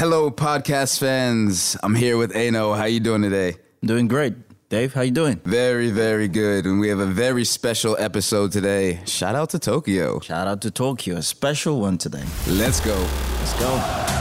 [0.00, 1.76] Hello, podcast fans.
[1.82, 2.72] I'm here with Ano.
[2.72, 3.58] How you doing today?
[3.82, 4.32] I'm doing great.
[4.70, 5.42] Dave, how you doing?
[5.44, 6.64] Very, very good.
[6.64, 9.00] And we have a very special episode today.
[9.04, 10.18] Shout out to Tokyo.
[10.20, 12.24] Shout out to Tokyo, a special one today.
[12.48, 12.96] Let's go.
[13.40, 13.70] Let's go.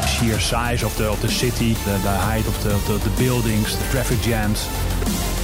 [0.06, 3.80] sheer size of the of the city, the, the height of the, the the buildings,
[3.80, 4.68] the traffic jams.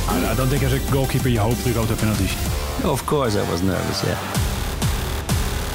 [0.09, 2.35] I, I don't think as a goalkeeper you hope to go to penalties.
[2.83, 4.03] Of course, I was nervous.
[4.03, 4.44] Yeah.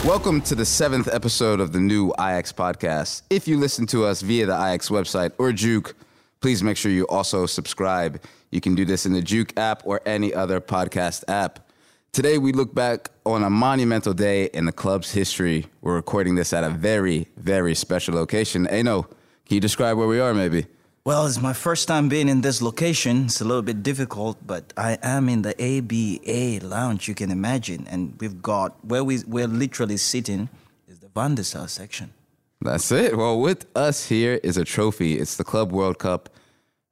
[0.06, 3.20] Welcome to the seventh episode of the new Ajax podcast.
[3.28, 5.94] If you listen to us via the Ajax website or Juke,
[6.40, 8.22] please make sure you also subscribe.
[8.50, 11.70] You can do this in the Juke app or any other podcast app.
[12.12, 15.66] Today, we look back on a monumental day in the club's history.
[15.82, 18.66] We're recording this at a very, very special location.
[18.68, 20.66] Ano, can you describe where we are, maybe?
[21.10, 23.24] Well, it's my first time being in this location.
[23.24, 27.88] It's a little bit difficult, but I am in the ABA lounge, you can imagine.
[27.90, 30.48] And we've got where we, we're literally sitting
[30.86, 32.12] is the Van der Sar section.
[32.60, 33.16] That's it.
[33.16, 35.18] Well, with us here is a trophy.
[35.18, 36.28] It's the Club World Cup,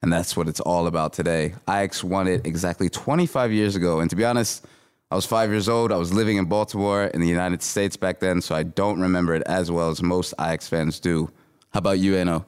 [0.03, 1.55] and that's what it's all about today.
[1.69, 4.01] Ajax won it exactly 25 years ago.
[4.01, 4.67] And to be honest,
[5.13, 5.93] I was five years old.
[5.93, 9.37] I was living in Baltimore in the United States back then, so I don't remember
[9.37, 11.31] it as well as most Ajax fans do.
[11.71, 12.45] How about you, Eno?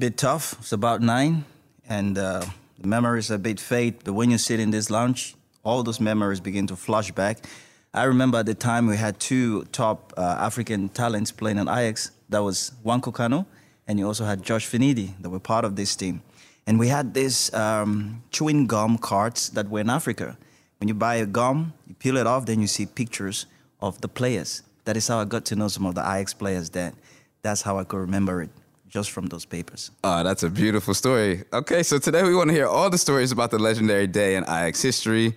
[0.00, 0.56] Bit tough.
[0.60, 1.44] It's about nine,
[1.86, 2.42] and uh,
[2.78, 3.96] the memories are a bit fade.
[4.02, 7.44] But when you sit in this lounge, all those memories begin to flash back.
[7.92, 12.12] I remember at the time we had two top uh, African talents playing in Ajax.
[12.30, 13.44] That was Nwankwo Kanu,
[13.86, 16.22] and you also had George Finidi that were part of this team.
[16.66, 20.38] And we had these um, chewing gum cards that were in Africa.
[20.78, 23.44] When you buy a gum, you peel it off, then you see pictures
[23.82, 24.62] of the players.
[24.86, 26.70] That is how I got to know some of the Ajax players.
[26.70, 26.94] That
[27.42, 28.50] that's how I could remember it
[28.90, 29.90] just from those papers.
[30.04, 31.44] Oh, that's a beautiful story.
[31.52, 34.42] Okay, so today we want to hear all the stories about the legendary day in
[34.42, 35.36] Ajax history,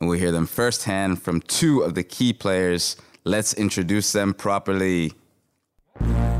[0.00, 2.96] and we'll hear them firsthand from two of the key players.
[3.24, 5.12] Let's introduce them properly.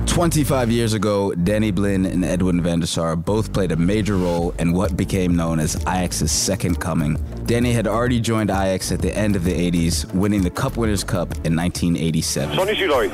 [0.06, 4.52] 25 years ago, Danny Blind and Edwin van der Sar both played a major role
[4.58, 7.22] in what became known as Ajax's second coming.
[7.44, 11.04] Danny had already joined Ajax at the end of the 80s, winning the Cup Winners'
[11.04, 12.56] Cup in 1987.
[12.56, 13.08] Sonny Juloy.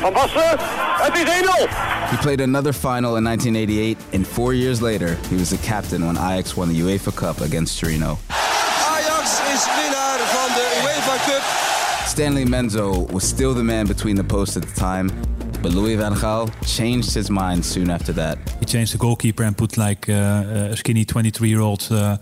[0.00, 0.58] Van Basten,
[1.02, 1.68] het is 1-0.
[2.10, 6.16] He played another final in 1988, and four years later, he was the captain when
[6.16, 8.18] Ajax won the UEFA Cup against Torino.
[8.28, 11.42] Ajax is winnaar van de UEFA Cup.
[12.18, 15.06] Stanley Menzo was still the man between the posts at the time,
[15.62, 18.38] but Louis van Gaal changed his mind soon after that.
[18.58, 22.16] He changed the goalkeeper and put like uh, a skinny 23 year old, uh,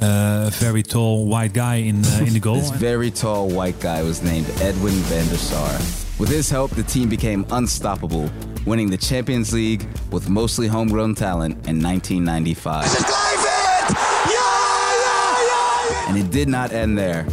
[0.00, 2.54] uh, very tall white guy in uh, in the goal.
[2.54, 5.70] This very tall white guy was named Edwin van der Sar.
[6.18, 8.30] With his help, the team became unstoppable,
[8.64, 12.86] winning the Champions League with mostly homegrown talent in 1995.
[12.86, 13.90] Kluivert!
[14.32, 14.48] Ja,
[14.96, 16.08] ja, ja, ja!
[16.08, 17.26] And it did not end there.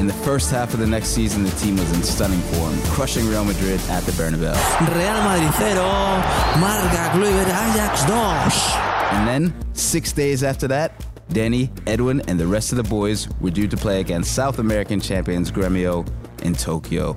[0.00, 3.28] In the first half of the next season, the team was in stunning form, crushing
[3.28, 4.54] Real Madrid at the Bernabeu.
[4.80, 5.84] Real Madrid 0,
[6.58, 8.12] Marca Kluivert Ajax 2.
[9.14, 13.50] And then, six days after that, Danny, Edwin, and the rest of the boys were
[13.50, 16.08] due to play against South American champions Gremio
[16.42, 17.12] in Tokyo.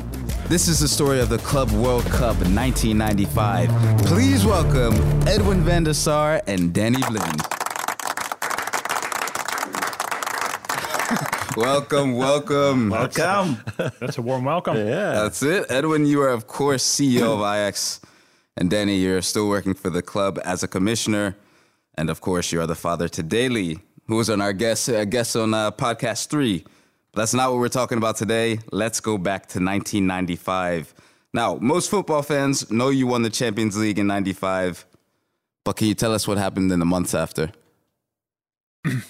[0.50, 3.70] This is the story of the Club World Cup in 1995.
[4.00, 4.94] Please welcome
[5.26, 7.53] Edwin van der Sar and Danny Blind.
[11.56, 12.90] Welcome, welcome.
[12.90, 13.58] Welcome.
[14.00, 14.76] That's a warm welcome.
[14.78, 15.14] Yeah.
[15.14, 15.70] That's it.
[15.70, 18.02] Edwin, you are, of course, CEO of Ajax.
[18.58, 21.36] And Danny, you're still working for the club as a commissioner.
[21.96, 25.06] And of course, you are the father to Daley, who was on our guest, uh,
[25.06, 26.64] guest on uh, podcast three.
[27.12, 28.60] But that's not what we're talking about today.
[28.72, 30.94] Let's go back to 1995.
[31.34, 34.86] Now, most football fans know you won the Champions League in 95.
[35.64, 37.52] But can you tell us what happened in the months after?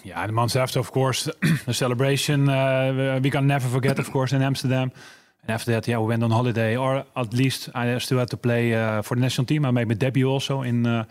[0.04, 1.30] Yeah, the months after, of course,
[1.66, 4.92] the celebration uh, we can never forget, of course, in Amsterdam.
[5.42, 8.38] And after that, yeah, we went on holiday, or at least I still had to
[8.38, 9.66] play uh, for the national team.
[9.66, 11.04] I made my debut also in uh,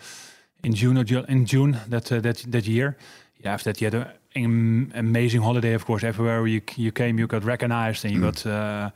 [0.63, 2.97] in June or Ju- in June that uh, that that year.
[3.45, 6.05] Yeah, after that, you had an amazing holiday, of course.
[6.07, 8.91] Everywhere you you came, you got recognized, and you got uh,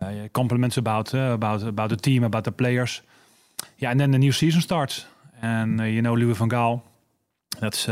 [0.00, 3.02] uh, compliments about uh, about about the team, about the players.
[3.78, 5.06] Yeah, and then the new season starts,
[5.40, 6.82] and uh, you know Louis van Gaal.
[7.60, 7.88] That's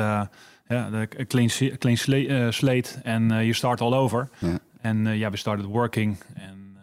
[0.70, 1.50] uh, yeah, the, a clean
[1.81, 4.31] clean uh, slate, and uh, you start all over.
[4.40, 4.58] Yeah.
[4.82, 6.76] And uh, yeah, we started working, and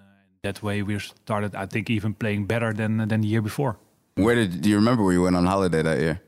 [0.43, 3.75] that way we started, I think, even playing better than than the year before.
[4.15, 6.21] Where did do you remember where you went on holiday that year?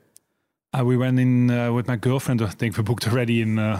[0.71, 2.41] Uh, we went in uh, with my girlfriend.
[2.41, 3.79] I think we booked already in uh,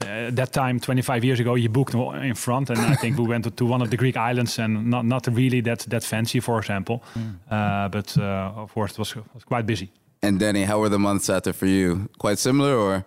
[0.00, 1.54] th- that time, 25 years ago.
[1.54, 4.58] You booked in front, and I think we went to one of the Greek islands,
[4.58, 7.02] and not not really that that fancy, for example.
[7.50, 9.90] Uh, but uh, of course, it was was quite busy.
[10.22, 12.08] And Danny, how were the months after for you?
[12.18, 13.04] Quite similar, or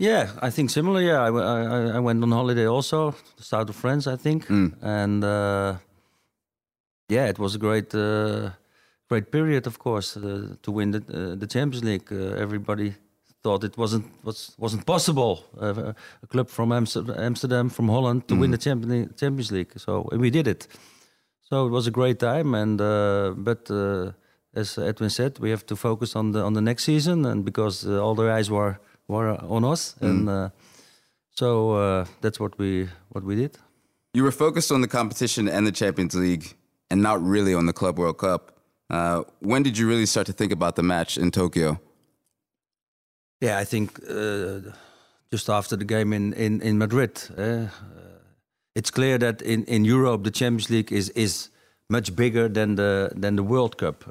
[0.00, 1.00] Yeah, I think similar.
[1.02, 4.72] Yeah, I, I- I- went on holiday also, the south of France, I think, Mm.
[4.82, 5.74] and uh,
[7.08, 8.50] yeah, it was a great, uh,
[9.08, 12.12] great period, of course, uh, to win the uh, the Champions League.
[12.12, 12.92] Uh, everybody
[13.42, 15.44] thought it wasn't was wasn't possible.
[15.60, 15.92] Uh,
[16.22, 19.72] a club from Amsterdam, from Holland, to win the Champions Champions League.
[19.78, 20.68] So and we did it.
[21.50, 24.12] So it was a great time, and uh, but uh,
[24.54, 27.86] as Edwin said, we have to focus on the on the next season, and because
[27.88, 28.78] uh, all the eyes were
[29.10, 30.48] were on us, and uh,
[31.30, 33.58] so uh, that's what we what we did.
[34.14, 36.54] You were focused on the competition and the Champions League,
[36.90, 38.52] and not really on the Club World Cup.
[38.90, 41.80] Uh, when did you really start to think about the match in Tokyo?
[43.40, 44.72] Yeah, I think uh,
[45.32, 47.68] just after the game in in in Madrid, uh, uh,
[48.74, 51.50] it's clear that in in Europe the Champions League is is
[51.88, 54.04] much bigger than the than the World Cup.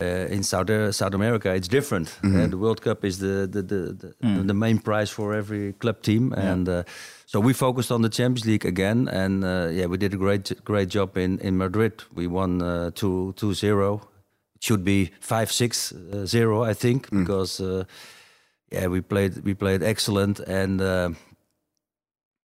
[0.00, 2.18] Uh, uh, in South South America, it's different.
[2.24, 6.02] Uh, the World Cup is the the the, the, the main prize for every club
[6.02, 6.82] team, and uh,
[7.26, 9.08] so we focused on the Champions League again.
[9.08, 11.92] And uh, yeah, we did a great great job in in Madrid.
[12.14, 14.00] We won uh, two two zero.
[14.54, 17.84] It should be five six uh, zero, I think, because uh,
[18.72, 21.10] yeah, we played we played excellent, and uh,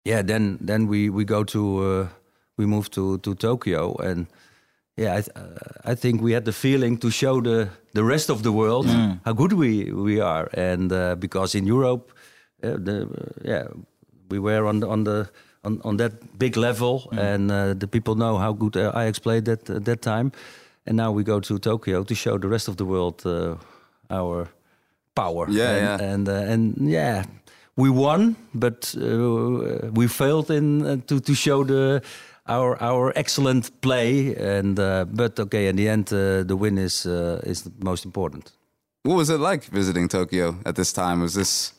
[0.05, 2.07] yeah, then then we we go to uh,
[2.57, 4.27] we move to to Tokyo, and
[4.95, 8.29] yeah, I, th- uh, I think we had the feeling to show the the rest
[8.29, 8.85] of the world
[9.25, 12.11] how good we we are, and uh, because in Europe,
[12.63, 13.07] uh, the
[13.43, 13.67] yeah,
[14.29, 15.29] we were on the on the
[15.63, 19.45] on, on that big level, and uh, the people know how good uh, Ajax played
[19.45, 20.31] that uh, that time,
[20.85, 23.55] and now we go to Tokyo to show the rest of the world uh,
[24.09, 24.47] our
[25.15, 25.47] power.
[25.49, 26.13] Yeah, and, yeah.
[26.13, 27.23] and uh, and yeah,
[27.75, 32.01] we won, but uh, we failed in uh, to to show the
[32.45, 34.35] our our excellent play.
[34.35, 38.05] And uh, but okay, in the end, uh, the win is uh, is the most
[38.05, 38.51] important.
[39.03, 41.21] What was it like visiting Tokyo at this time?
[41.21, 41.73] Was this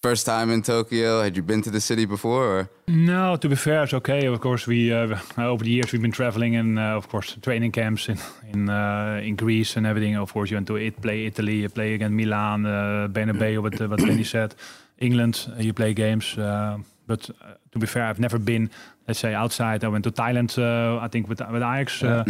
[0.00, 1.22] first time in Tokyo?
[1.22, 2.58] Had you been to the city before?
[2.58, 2.68] Or?
[2.86, 4.26] No, to be fair, it's okay.
[4.26, 7.72] Of course, we uh, over the years we've been traveling and uh, of course training
[7.72, 8.18] camps in
[8.52, 10.16] in uh, in Greece and everything.
[10.16, 13.80] Of course, you went to it, play Italy, you play against Milan, uh, Bernabeu, what
[13.80, 14.54] uh, what Benny said.
[14.98, 16.38] England, uh, you play games.
[16.38, 18.70] Uh, but uh, to be fair, I've never been,
[19.06, 19.84] let's say, outside.
[19.84, 22.02] I went to Thailand, uh, I think, with with Ajax.
[22.02, 22.24] Uh,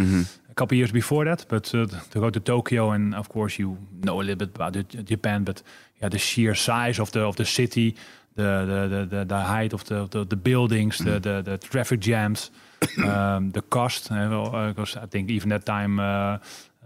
[0.51, 3.75] A couple years before that, but uh, to go to Tokyo and of course you
[4.03, 4.73] know a little bit about
[5.09, 5.63] Japan, but
[5.99, 7.95] yeah, the sheer size of the of the city,
[8.35, 11.57] the the the, the, the height of the, of the the buildings, the, the the
[11.57, 12.51] traffic jams,
[13.03, 14.09] um, the cost.
[14.09, 16.37] Because I think even that time uh,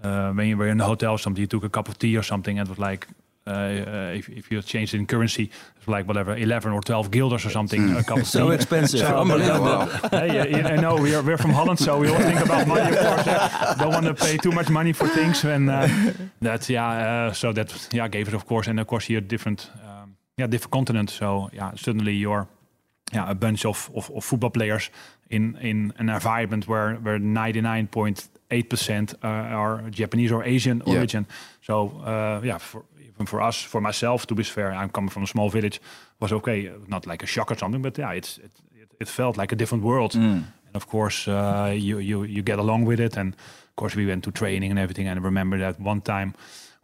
[0.03, 2.59] uh, when you were in a hotel, you took a cup of tea or something,
[2.59, 3.07] and it was like.
[3.47, 7.09] Uh, uh, if, if you change it in currency, it's like whatever, 11 or 12
[7.11, 7.95] guilders or something.
[7.95, 8.55] A cup of So tea.
[8.55, 9.85] expensive, So, unbelievable.
[10.11, 12.67] hey, yeah, yeah, I know we are we're from Holland, so we always think about
[12.67, 12.89] money.
[12.95, 15.87] Of course, uh, don't want to pay too much money for things, and uh,
[16.41, 17.27] that yeah.
[17.29, 20.49] Uh, so that yeah gave it, of course, and of course here different um, yeah
[20.49, 21.13] different continents.
[21.13, 22.47] So yeah, suddenly you're
[23.13, 24.89] yeah a bunch of, of, of football players
[25.29, 30.97] in in an environment where where 99.8 percent are Japanese or Asian Yeah.
[30.97, 31.25] origin.
[31.61, 31.73] So
[32.05, 32.83] uh, yeah, for,
[33.15, 35.79] even for us, for myself, to be fair, I'm coming from a small village,
[36.19, 38.51] was okay, not like a shock or something, but yeah, it's it,
[38.81, 40.13] it, it felt like a different world.
[40.15, 43.33] And of course, uh, you you you get along with it, and
[43.69, 45.07] of course, we went to training and everything.
[45.07, 46.33] And I remember that one time.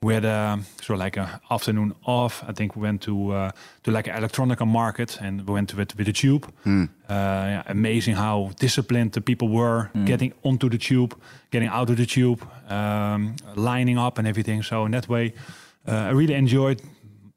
[0.04, 2.44] We had a sort of like a afternoon off.
[2.48, 3.52] I think we went to uh,
[3.84, 6.46] to like an electronica market, and we went with with the tube.
[6.66, 11.14] Uh, yeah, amazing how disciplined the people were getting onto the tube,
[11.52, 14.64] getting out of the tube, um, lining up and everything.
[14.64, 15.34] So in that way,
[15.88, 16.82] uh, I really enjoyed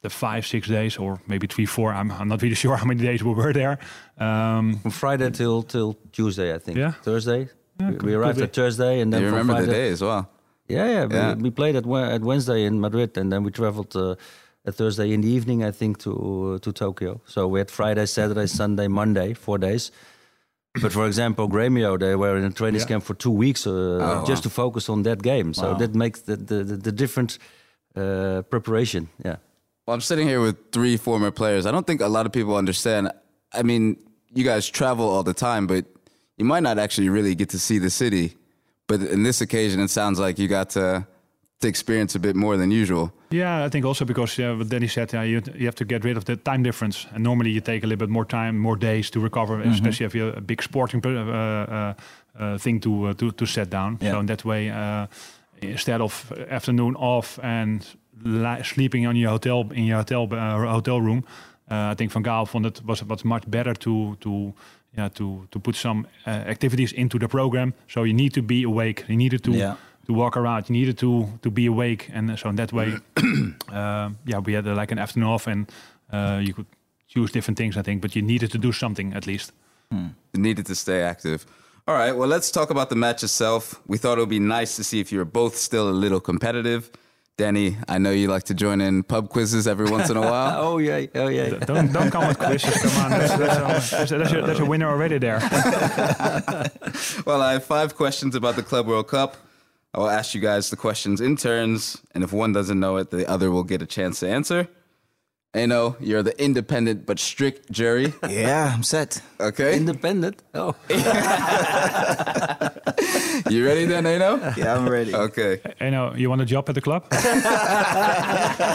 [0.02, 1.92] the five, six days, or maybe three, four.
[1.92, 3.78] I'm, I'm not really sure how many days we were there.
[4.18, 6.78] Um, From Friday till till Tuesday, I think.
[6.78, 6.92] Yeah.
[7.02, 7.48] Thursday.
[7.78, 10.30] we, could- we arrived at Thursday, and then you from remember the day as well?
[10.68, 11.06] Yeah, yeah.
[11.10, 11.34] Yeah.
[11.34, 14.14] We, we played at, at Wednesday in Madrid, and then we traveled uh,
[14.66, 17.20] at Thursday in the evening, I think, to uh, to Tokyo.
[17.26, 19.92] So we had Friday, Saturday, Sunday, Monday, four days.
[20.82, 22.86] But for example, Grêmio, they were in a training Yeah.
[22.88, 24.24] camp for two weeks uh, wow.
[24.28, 25.54] just to focus on that game.
[25.54, 25.78] So Wow.
[25.78, 27.38] that makes the the, the, the different
[27.96, 29.08] uh, preparation.
[29.24, 29.36] Yeah.
[29.86, 31.64] Well, I'm sitting here with three former players.
[31.64, 33.10] I don't think a lot of people understand.
[33.52, 33.96] I mean,
[34.34, 35.84] you guys travel all the time, but
[36.36, 38.34] you might not actually really get to see the city.
[38.86, 41.06] But in this occasion, it sounds like you got to
[41.60, 43.12] to experience a bit more than usual.
[43.30, 46.04] Yeah, I think also because yeah, what Danny said, yeah, you, you have to get
[46.04, 48.76] rid of the time difference, and normally you take a little bit more time, more
[48.76, 51.94] days to recover, especially if you have a big sporting uh, uh,
[52.38, 53.98] uh, thing to uh, to to set down.
[54.00, 54.12] Yeah.
[54.12, 55.06] So in that way, uh,
[55.62, 57.86] instead of afternoon off and
[58.62, 61.24] sleeping on your hotel in your hotel uh, hotel room,
[61.70, 64.52] uh, I think Van Gaal found it was was much better to to.
[64.96, 67.74] Yeah, to, to put some uh, activities into the program.
[67.86, 69.04] So you need to be awake.
[69.08, 69.74] You needed to Yeah.
[70.06, 70.68] to walk around.
[70.68, 72.94] You needed to to be awake, and so in that way,
[73.72, 75.66] uh, yeah, we had uh, like an afternoon off, and
[76.12, 76.66] uh, you could
[77.08, 78.00] choose different things, I think.
[78.02, 79.52] But you needed to do something at least.
[79.90, 81.46] You needed to stay active.
[81.88, 83.80] All right, well, let's talk about the match itself.
[83.86, 86.90] We thought it would be nice to see if you're both still a little competitive.
[87.38, 90.56] Danny, I know you like to join in pub quizzes every once in a while.
[90.66, 91.50] Oh yeah, oh yeah.
[91.50, 92.80] Don't don't come with quizzes.
[92.82, 95.38] Come on, there's, there's, a, there's, a, there's, a, there's a winner already there.
[97.26, 99.36] well, I have five questions about the Club World Cup.
[99.92, 103.10] I will ask you guys the questions in turns, and if one doesn't know it,
[103.10, 104.68] the other will get a chance to answer.
[105.56, 108.12] Eno, you're the independent but strict jury.
[108.28, 109.22] Yeah, I'm set.
[109.40, 109.76] Okay.
[109.76, 110.42] Independent.
[110.52, 110.74] Oh.
[113.48, 114.36] you ready then, Eno?
[114.56, 115.14] Yeah, I'm ready.
[115.14, 115.60] Okay.
[115.80, 117.06] You know, you want a job at the club?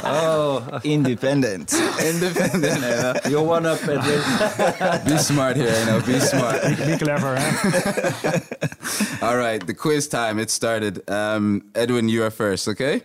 [0.04, 1.74] Oh, independent.
[1.74, 3.14] Independent, Eno.
[3.30, 4.24] You're one up at this.
[5.06, 6.02] Be smart here, Eno.
[6.02, 6.62] Be smart.
[6.64, 8.40] Be clever, huh?
[9.26, 10.40] All right, the quiz time.
[10.40, 11.08] It started.
[11.10, 13.04] Um, Edwin, you are first, okay?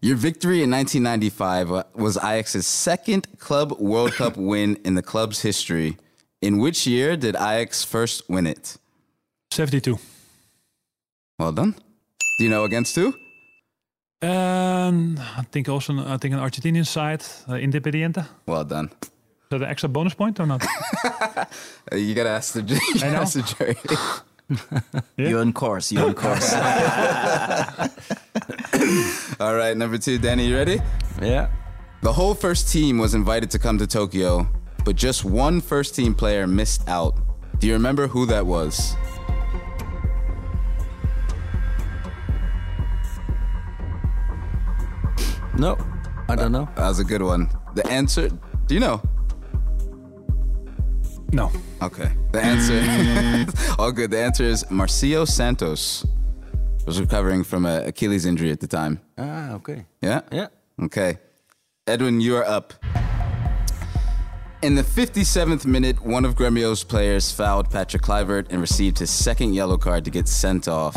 [0.00, 5.96] Your victory in 1995 was Ajax's second Club World Cup win in the club's history.
[6.40, 8.78] In which year did Ajax first win it?
[9.50, 9.98] 72.
[11.38, 11.74] Well done.
[12.38, 13.12] Do you know against who?
[14.22, 18.26] Um, I think also I think an Argentinian side, uh, Independiente.
[18.46, 18.90] Well done.
[19.02, 19.10] Is
[19.50, 20.64] that an extra bonus point or not?
[21.04, 21.44] Uh,
[21.96, 23.76] you gotta ask the, you gotta ask the jury.
[24.50, 24.80] Yeah.
[25.16, 25.92] You're on course.
[25.92, 26.52] You're on course.
[29.40, 30.80] All right, number two, Danny, you ready?
[31.20, 31.50] Yeah.
[32.02, 34.48] The whole first team was invited to come to Tokyo,
[34.84, 37.14] but just one first team player missed out.
[37.58, 38.94] Do you remember who that was?
[45.58, 45.76] No,
[46.28, 46.68] I don't know.
[46.76, 47.50] That was a good one.
[47.74, 48.28] The answer,
[48.66, 49.02] do you know?
[51.32, 51.50] No.
[51.80, 52.10] Okay.
[52.32, 53.46] The answer,
[53.78, 54.10] all good.
[54.10, 56.06] The answer is Marcio Santos.
[56.86, 59.00] Was recovering from a Achilles injury at the time.
[59.18, 59.84] Ah, okay.
[60.00, 60.22] Yeah?
[60.32, 60.46] Yeah.
[60.82, 61.18] Okay.
[61.86, 62.72] Edwin, you are up.
[64.62, 69.54] In the 57th minute, one of Gremio's players fouled Patrick Kluivert and received his second
[69.54, 70.96] yellow card to get sent off.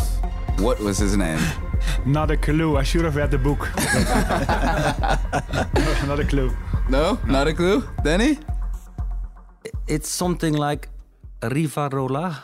[0.60, 1.40] What was his name?
[2.06, 2.78] Not a clue.
[2.78, 3.60] I should have read the book.
[6.08, 6.56] Not a clue.
[6.90, 7.20] No?
[7.28, 7.84] Not a clue?
[8.04, 8.40] Danny?
[9.88, 10.90] It's something like
[11.42, 12.38] Rivarola.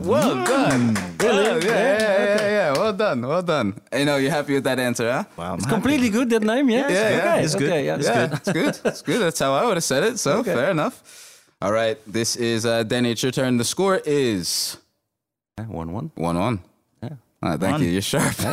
[0.00, 0.94] Well done.
[1.18, 1.44] Really?
[1.44, 2.72] yeah, yeah, yeah, yeah, yeah.
[2.72, 3.26] Well done.
[3.26, 3.74] Well done.
[3.92, 5.24] You know, you're happy with that answer, huh?
[5.36, 5.74] Wow, I'm It's happy.
[5.74, 6.88] completely good that name, yeah.
[6.88, 7.68] Yeah, yeah, okay, it's good.
[7.68, 8.32] Okay, yeah, it's yeah, good.
[8.38, 8.78] it's good.
[8.92, 9.20] It's good.
[9.20, 10.18] That's how I would have said it.
[10.18, 10.54] So Okay.
[10.54, 11.02] fair enough.
[11.60, 11.98] All right.
[12.06, 13.10] This is uh, Danny.
[13.10, 13.56] It's your turn.
[13.58, 14.76] The score is
[15.58, 16.10] Yeah, One one.
[16.14, 16.60] one-one.
[17.02, 17.16] Yeah.
[17.42, 17.82] Ah, thank One.
[17.82, 17.90] you.
[17.90, 18.34] You're sharp.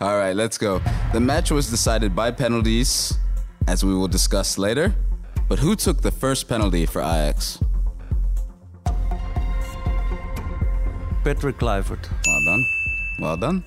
[0.00, 0.80] All right, let's go.
[1.12, 3.14] The match was decided by penalties,
[3.66, 4.94] as we will discuss later.
[5.48, 7.58] But who took the first penalty for Ajax?
[11.24, 12.08] Patrick Kluivert.
[12.26, 12.66] Well done.
[13.20, 13.64] Well done.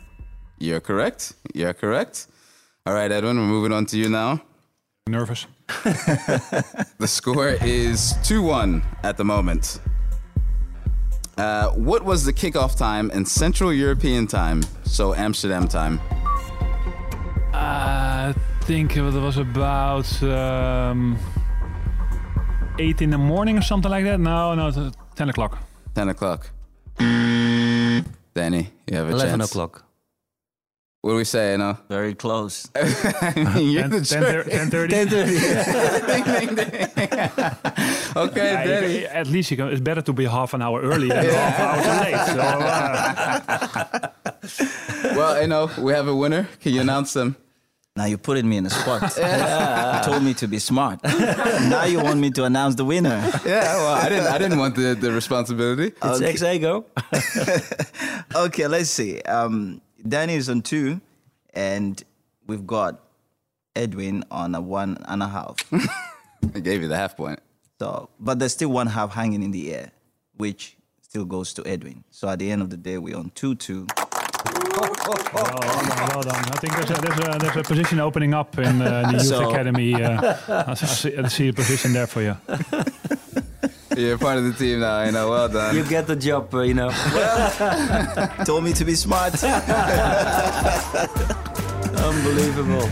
[0.60, 1.34] You're correct.
[1.54, 2.28] You're correct.
[2.86, 4.42] All right, Edwin, we're moving on to you now.
[5.08, 5.46] Nervous.
[7.00, 9.82] The score is 2 1 at the moment.
[11.38, 14.64] Uh, what was the kickoff time in Central European time?
[14.86, 16.00] So Amsterdam time.
[18.64, 21.20] I think it was about um,
[22.80, 24.22] 8 in the morning or something like that.
[24.22, 25.58] No, no, it's, uh, 10 o'clock.
[25.96, 26.50] 10 o'clock.
[26.98, 29.52] Danny, you have a Eleven chance.
[29.52, 29.84] o'clock.
[31.02, 31.78] What do we say, you know?
[31.90, 32.70] Very close.
[32.76, 34.44] You're 10, the 10, jury.
[34.46, 34.94] 10, 30.
[34.94, 35.36] Ding, ding, ding.
[38.16, 39.02] okay, Yeah, Danny.
[39.02, 41.60] can- at least you can, it's better to be half an hour early than half
[41.60, 42.16] an hour too late.
[42.28, 42.40] So,
[44.80, 46.48] uh, Well, you know, we have a winner.
[46.62, 47.36] Can you announce them?
[47.96, 49.02] Now you're putting me in a spot.
[49.18, 51.00] You told me to be smart.
[51.04, 53.22] now you want me to announce the winner.
[53.46, 54.28] Yeah, well, I didn't.
[54.28, 55.88] I didn't want the, the responsibility.
[55.88, 56.30] It's Okay.
[56.30, 56.86] ex-ego.
[58.36, 59.22] Okay, let's see.
[59.22, 61.00] Um, Danny is on two,
[61.54, 62.04] and
[62.48, 63.00] we've got
[63.76, 65.56] Edwin on a one and a half.
[66.56, 67.40] I gave you the half point.
[67.80, 69.92] So, but there's still one half hanging in the air,
[70.38, 72.04] which still goes to Edwin.
[72.10, 73.86] So at the end of the day, we're on two two.
[74.46, 76.36] Well, done, well done.
[76.52, 79.26] I think there's a, there's a, there's a position opening up in uh, the youth
[79.26, 79.94] So- academy.
[80.02, 82.38] Uh, I, I see, I see a position there for you.
[83.96, 85.04] You're part of the team now.
[85.04, 85.76] You know, well done.
[85.76, 86.90] You get the job, uh, you know.
[88.46, 89.34] Told me to be smart.
[91.96, 92.90] Unbelievable.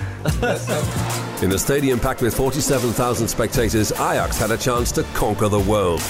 [1.43, 6.01] In a stadium packed with 47,000 spectators, Ajax had a chance to conquer the world.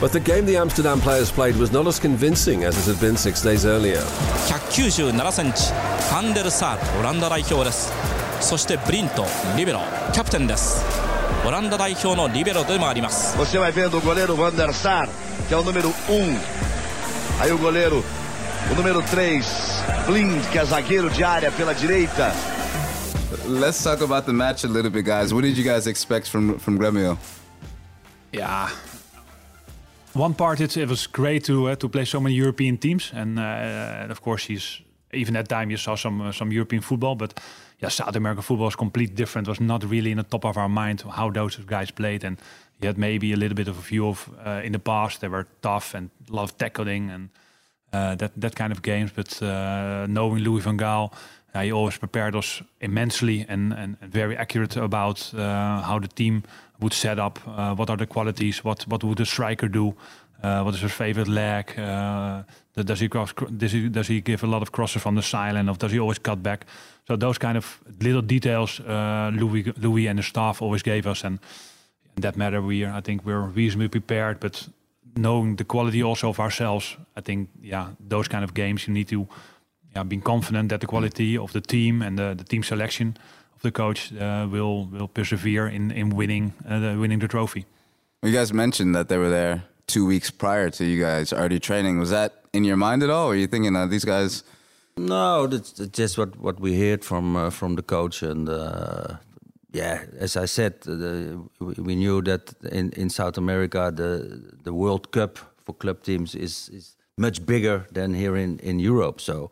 [0.00, 3.16] But the game the Amsterdam players played was not as convincing as it had been
[3.16, 4.00] six days earlier.
[4.48, 7.92] 197センチファンデルサールオランダ代表です
[8.40, 9.24] そしてブリント
[9.56, 9.80] リベロ
[10.12, 10.84] キャプテンです
[11.46, 15.08] オランダ代表のリベロでもあります Você vai vendo o goleiro Van der Sar,
[15.48, 16.38] que é o número 1.
[17.40, 18.04] Aí o goleiro,
[18.70, 19.46] o número 3,
[20.06, 22.32] Blind, que é zagueiro de área pela direita.
[23.46, 25.32] Let's talk about the match a little bit, guys.
[25.34, 27.18] What did you guys expect from from Gremio?
[28.32, 28.70] Yeah.
[30.13, 33.37] One part, it, it was great to uh, to play so many European teams, and,
[33.37, 34.81] uh, and of course, he's
[35.13, 37.39] even that time you saw some uh, some European football, but
[37.79, 39.47] yeah, South American football was completely different.
[39.47, 42.41] Was not really in the top of our mind how those guys played, and
[42.79, 44.29] he had maybe a little bit of a view of
[44.63, 47.29] in the past they were tough and a lot of tackling and
[47.93, 49.11] uh, that that kind of games.
[49.11, 51.11] But uh, knowing Louis van Gaal,
[51.53, 56.43] he always prepared us immensely and, and, and very accurate about uh, how the team
[56.79, 59.95] would set up, uh, what are the qualities, what what would the striker do,
[60.43, 62.43] uh, what is his favorite leg, uh,
[62.75, 65.69] does he cross, does he does he give a lot of crosses from the sideline,
[65.69, 66.65] or does he always cut back?
[67.07, 71.23] So those kind of little details, uh, Louis Louis and the staff always gave us,
[71.23, 71.39] and
[72.15, 74.69] in that matter, we I think we're reasonably prepared, but
[75.15, 79.07] knowing the quality also of ourselves, I think yeah, those kind of games you need
[79.09, 79.27] to
[79.95, 83.17] yeah, being confident that the quality of the team and the, the team selection
[83.59, 87.65] of the coach uh, will will persevere in in winning uh, the, winning the trophy.
[88.23, 91.99] You guys mentioned that they were there two weeks prior to you guys already training.
[91.99, 93.27] Was that in your mind at all?
[93.27, 94.43] Were you thinking that these guys?
[94.97, 99.17] No, that's, that's just what, what we heard from uh, from the coach, and uh,
[99.71, 104.41] yeah, as I said, uh, the, we we knew that in, in South America the
[104.63, 109.21] the World Cup for club teams is is much bigger than here in in Europe.
[109.21, 109.51] So,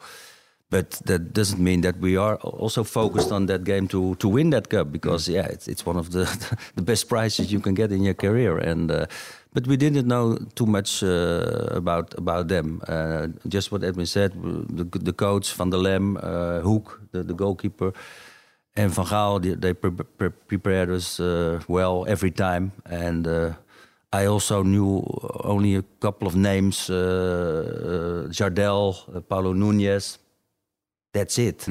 [0.69, 4.49] but that doesn't mean that we are also focused on that game to to win
[4.49, 6.25] that cup because yeah, it's it's one of the
[6.75, 9.05] the best prizes you can get in your career, and uh,
[9.53, 12.81] but we didn't know too much uh, about about them.
[12.87, 17.33] Uh, just what Edwin said, the, the coach Van der Lem, uh, Hoek, the, the
[17.33, 17.93] goalkeeper,
[18.75, 22.73] and Van Gaal, they, they pre pre prepared us uh, well every time.
[22.85, 23.53] And uh,
[24.11, 25.01] I also knew
[25.45, 28.95] only a couple of names: uh, Jardel,
[29.29, 30.19] Paulo Nunes.
[31.17, 31.67] That's it.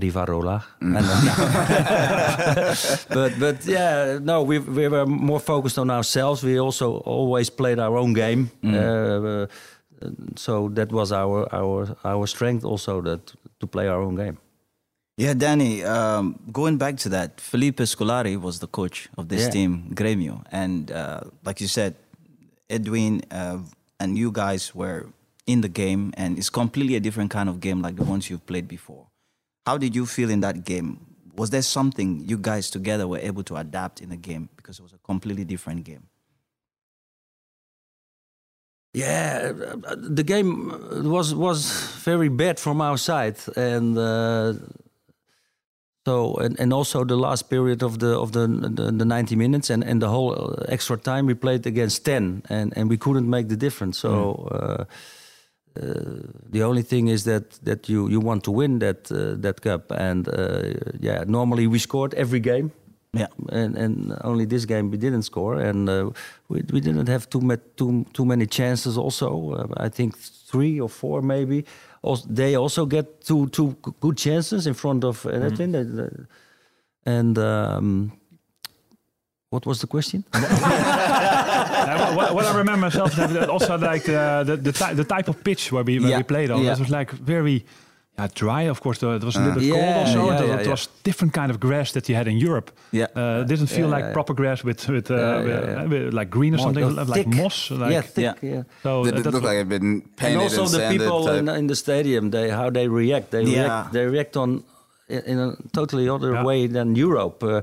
[0.00, 0.62] Rivarola.
[0.80, 2.76] And then-
[3.08, 6.42] but but yeah, no, we we were more focused on ourselves.
[6.42, 8.50] We also always played our own game.
[8.64, 9.46] Uh,
[10.36, 14.36] so that was our our our strength also that to play our own game.
[15.18, 19.50] Yeah, Danny, um, going back to that, Felipe Scolari was the coach of this Yeah.
[19.52, 20.42] team, Grêmio.
[20.50, 21.94] And uh, like you said,
[22.70, 23.58] Edwin uh,
[23.98, 25.04] and you guys were
[25.46, 28.46] in the game, and it's completely a different kind of game like the ones you've
[28.46, 29.06] played before.
[29.66, 31.06] How did you feel in that game?
[31.36, 34.82] Was there something you guys together were able to adapt in the game because it
[34.82, 36.08] was a completely different game?
[38.92, 39.52] Yeah,
[39.86, 40.72] uh, the game
[41.08, 41.70] was was
[42.04, 44.54] very bad from our side, and uh,
[46.04, 49.70] so and, and also the last period of the of the the, the ninety minutes
[49.70, 53.30] and, and the whole uh, extra time we played against ten, and, and we couldn't
[53.30, 53.98] make the difference.
[53.98, 54.48] So.
[54.50, 54.84] Uh, uh,
[55.74, 59.90] the only thing is that that you, you want to win that uh, that cup,
[59.90, 60.62] and uh,
[61.00, 62.70] yeah, normally we scored every game,
[63.12, 63.28] Yeah.
[63.52, 66.10] and and only this game we didn't score, and uh,
[66.48, 68.96] we we didn't have too ma- too too many chances.
[68.96, 70.16] Also, uh, I think
[70.50, 71.64] three or four maybe.
[72.02, 75.74] Also, they also get two two good chances in front of uh, Edwin.
[75.74, 76.08] uh,
[77.06, 78.10] And um,
[79.50, 80.24] what was the question?
[81.80, 85.04] Uh, what, what I remember myself that that also like uh, the the, ty- the
[85.04, 86.62] type of pitch where we where Yeah, we played on.
[86.62, 86.72] yeah.
[86.72, 87.64] It was like very
[88.18, 88.68] yeah, dry.
[88.70, 90.18] Of course, the, it was a little bit Yeah, cold also.
[90.26, 90.70] yeah, it, yeah, it yeah.
[90.70, 92.70] was different kind of grass that you had in Europe.
[92.92, 93.06] Yeah.
[93.16, 94.12] uh, it didn't feel Yeah, like yeah.
[94.12, 95.88] proper grass with with, uh, Yeah, yeah, yeah.
[95.88, 97.34] with, like green or More something like like thick.
[97.36, 97.70] moss.
[97.70, 98.24] Like, yeah, thick.
[98.42, 98.50] Yeah.
[98.54, 98.62] yeah.
[98.82, 101.00] So it looked look was- like it'd been and painted also and the sanded?
[101.00, 103.62] people in, in the stadium they how they react they Yeah.
[103.64, 104.62] react they react on
[105.08, 106.44] in in a totally other Yeah.
[106.46, 107.60] way than Europe uh,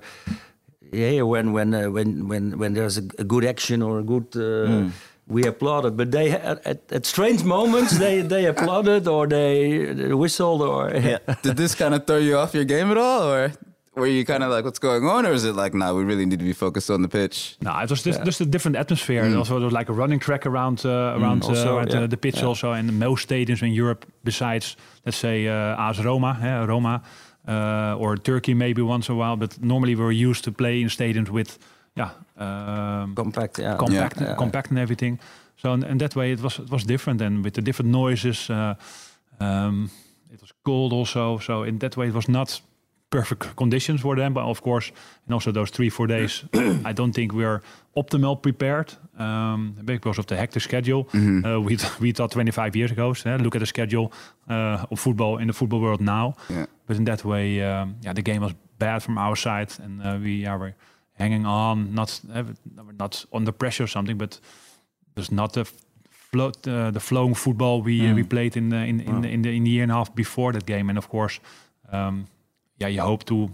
[0.92, 4.28] yeah when when uh, when when when there's a, a good action or a good
[4.36, 4.90] uh,
[5.28, 10.14] we applauded but they at, at, at strange moments they they applauded or they, they
[10.14, 11.20] whistled or Yeah.
[11.44, 13.52] Did this kind of throw you off your game at all, or
[13.98, 16.26] were you kind of like, "What's going on?" Or is it like, "No, we really
[16.26, 17.58] need to be focused on the pitch"?
[17.62, 19.24] No, it was just, just a different atmosphere.
[19.24, 22.02] And also, there was like a running track around uh, around, uh, also, around, yeah,
[22.04, 22.44] uh, the pitch.
[22.44, 27.02] Also, and most stadiums in Europe, besides let's say uh, AS Roma, eh, Roma,
[27.48, 29.38] uh, or Turkey, maybe once in a while.
[29.38, 31.58] But normally, we're used to play in stadiums with,
[31.96, 34.36] yeah, um, compact yeah compact, Yeah.
[34.36, 35.20] compact and everything.
[35.56, 38.50] So in, in that way, it was it was different, and with the different noises,
[38.50, 38.76] uh,
[39.40, 39.90] um,
[40.34, 41.38] it was cold also.
[41.40, 42.62] So in that way, it was not
[43.10, 44.34] perfect conditions for them.
[44.34, 44.92] But of course,
[45.26, 46.44] and also those three four days,
[46.86, 47.62] I don't think we are
[47.96, 51.08] optimal prepared um, because of the hectic schedule.
[51.46, 53.14] Uh, we we thought 25 years ago.
[53.14, 54.12] So, eh, look at the schedule
[54.50, 56.36] uh, of football in the football world now.
[56.50, 56.66] Yeah.
[56.86, 60.18] But in that way, um, yeah, the game was bad from our side, and uh,
[60.22, 60.74] we are
[61.14, 62.44] hanging on, not uh,
[62.98, 64.40] not under pressure or something, but
[65.16, 65.66] there's not the
[66.32, 69.42] flow, uh, the flowing football we uh, we played in the, in in, the, in
[69.42, 71.40] the in the year and a half before that game, and of course,
[71.92, 72.28] um,
[72.80, 73.50] yeah, you hope to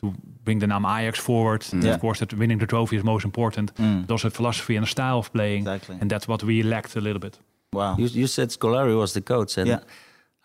[0.00, 0.12] to
[0.44, 1.64] bring the name Ajax forward.
[1.72, 1.94] Yeah.
[1.94, 3.72] Of course, that winning the trophy is most important.
[3.76, 4.00] Mm.
[4.06, 5.96] But also philosophy and the style of playing, Exactly.
[6.00, 7.38] and that's what we lacked a little bit.
[7.72, 7.96] Wow.
[7.98, 9.78] You, you said Scolari was the coach, and Yeah.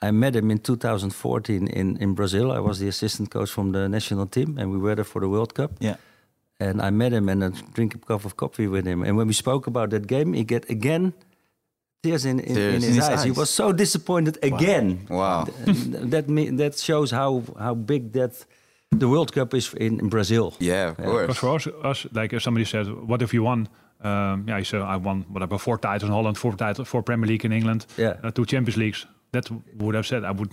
[0.07, 2.51] I met him in 2014 in, in Brazil.
[2.51, 5.27] I was the assistant coach from the national team, and we were there for the
[5.27, 5.71] World Cup.
[5.79, 5.95] Yeah.
[6.59, 9.03] And I met him and I drink a cup of coffee with him.
[9.03, 11.13] And when we spoke about that game, he get again
[12.03, 12.73] tears in, in, Tears.
[12.75, 13.23] in his, In his eyes.
[13.23, 15.05] He was so disappointed again.
[15.09, 15.45] Wow.
[15.65, 18.45] And that me, that shows how how big that
[18.91, 20.53] the World Cup is in, in Brazil.
[20.59, 21.63] Yeah, of Because course.
[21.63, 23.67] for us, us, like if somebody said, "What if you won?"
[24.03, 27.27] Um, yeah, you said, "I won whatever four titles in Holland, four titles, four Premier
[27.27, 28.13] League in England, Yeah.
[28.23, 30.49] uh, two Champions Leagues." That would have said I would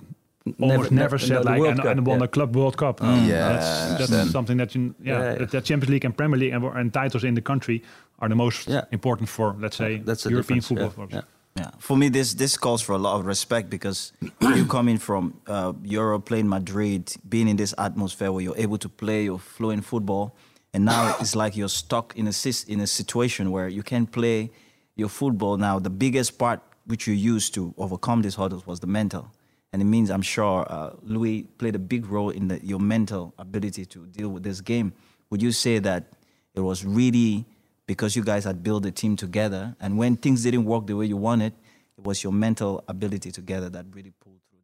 [0.58, 2.24] Never- almost never, ne- said the like and, Cup, and won yeah.
[2.24, 3.00] a club World Cup.
[3.00, 5.38] Yeah, that's, that's something that you yeah, Yeah, yeah.
[5.38, 7.82] That, that Champions League and Premier League and, and titles in the country
[8.18, 8.84] are the most Yeah.
[8.90, 11.22] important for let's say That's the European difference, football.
[11.56, 11.66] Yeah, for us.
[11.66, 11.70] yeah.
[11.72, 15.40] Yeah, for me, this this calls for a lot of respect because you coming from
[15.46, 19.84] uh, Europe, playing Madrid, being in this atmosphere where you're able to play your fluent
[19.84, 20.36] football,
[20.74, 22.32] and now it's like you're stuck in a
[22.68, 24.50] in a situation where you can't play
[24.96, 25.56] your football.
[25.56, 29.32] Now, the biggest part which you used to overcome these hurdles was the mental,
[29.72, 33.34] and it means I'm sure uh, Louis played a big role in the, your mental
[33.38, 34.92] ability to deal with this game.
[35.30, 36.12] Would you say that
[36.54, 37.46] it was really
[37.86, 41.06] because you guys had built a team together, and when things didn't work the way
[41.06, 41.52] you wanted,
[41.96, 44.58] it was your mental ability together that really pulled through.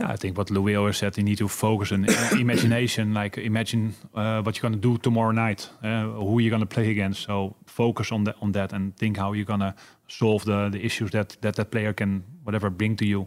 [0.00, 2.04] Yeah, I think what Louis always said, you need to focus on
[2.38, 3.14] imagination.
[3.14, 7.22] Like imagine uh, what you're gonna do tomorrow night, uh, who you're gonna play against.
[7.22, 9.74] So focus on that, on that, and think how you're gonna
[10.06, 13.22] solve the, the issues that, that that player can whatever bring to you.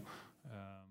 [0.46, 0.88] Um,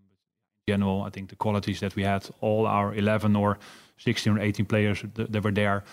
[0.67, 3.58] in general, I think the qualities that we had, all our 11 or
[3.98, 5.84] 16 or 18 players that, that were there.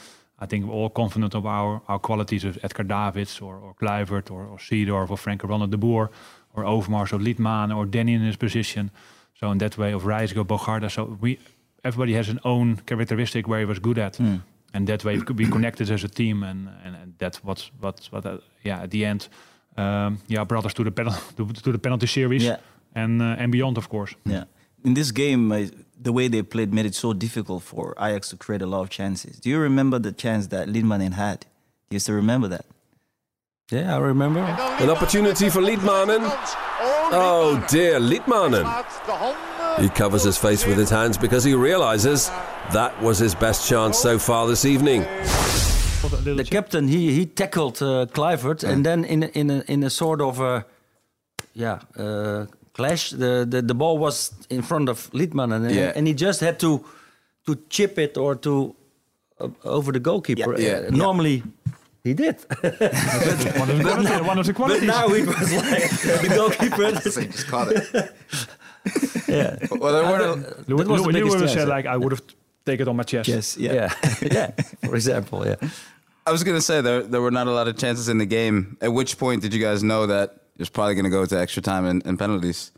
[0.41, 4.31] I think we're all confident of our, our qualities of Edgar Davids or, or Kluivert
[4.31, 6.11] or, or Seedorf or Frank Ronald de Boer
[6.55, 8.91] or Overmars or Litmanen or Danny in his position.
[9.41, 10.91] So in that way of Reiziger, Bogarde.
[10.91, 11.39] So we
[11.85, 14.19] everybody has an own characteristic where he was good at.
[14.75, 17.71] And that way we could be connected as a team and, and, and that's what
[17.81, 19.29] what what uh, yeah at the end
[19.77, 22.57] um, yeah brought us to the penalty to, to the penalty series Yeah.
[22.95, 24.15] and uh, and beyond of course.
[24.25, 24.45] Yeah.
[24.85, 25.67] In this game, uh,
[26.01, 28.91] the way they played made it so difficult for Ajax to create a lot of
[28.91, 29.39] chances.
[29.41, 31.41] Do you remember the chance that Litmanen had?
[31.91, 32.65] Do you still remember that?
[33.71, 34.41] Yeah, I remember.
[34.41, 36.23] An opportunity for Litmanen.
[37.11, 38.65] Oh dear, Litmanen.
[39.81, 42.31] He covers his face with his hands because he realizes
[42.73, 45.03] that was his best chance so far this evening.
[46.23, 49.91] the captain he he tackled uh, Kluivert and then in a, in a, in a
[49.91, 50.65] sort of a
[51.55, 52.47] yeah uh,
[52.79, 55.93] clash the, the the ball was in front of Litmanen and, Yeah.
[55.97, 56.71] and he just had to
[57.47, 58.53] to chip it or to
[59.41, 60.69] uh, over the goalkeeper Yeah.
[60.69, 60.97] Uh, Yeah.
[61.05, 61.43] normally
[62.05, 62.37] he did
[63.63, 64.27] One of the qualities.
[64.33, 65.91] one of the but now it was like
[66.25, 67.85] the goalkeeper So just caught it.
[69.29, 70.25] yeah Well, there were
[70.69, 72.23] Louis, was the Louis biggest would have chance, said like I would have
[72.65, 73.29] taken it on my chest.
[73.29, 73.57] Yes.
[73.57, 73.73] Yeah.
[73.73, 73.91] yeah
[74.37, 74.51] yeah
[74.89, 75.57] for example yeah
[76.29, 78.77] I was gonna say there there were not a lot of chances in the game.
[78.83, 80.27] At which point did you guys know that
[80.59, 82.73] it was probably gonna go to extra time and, and penalties?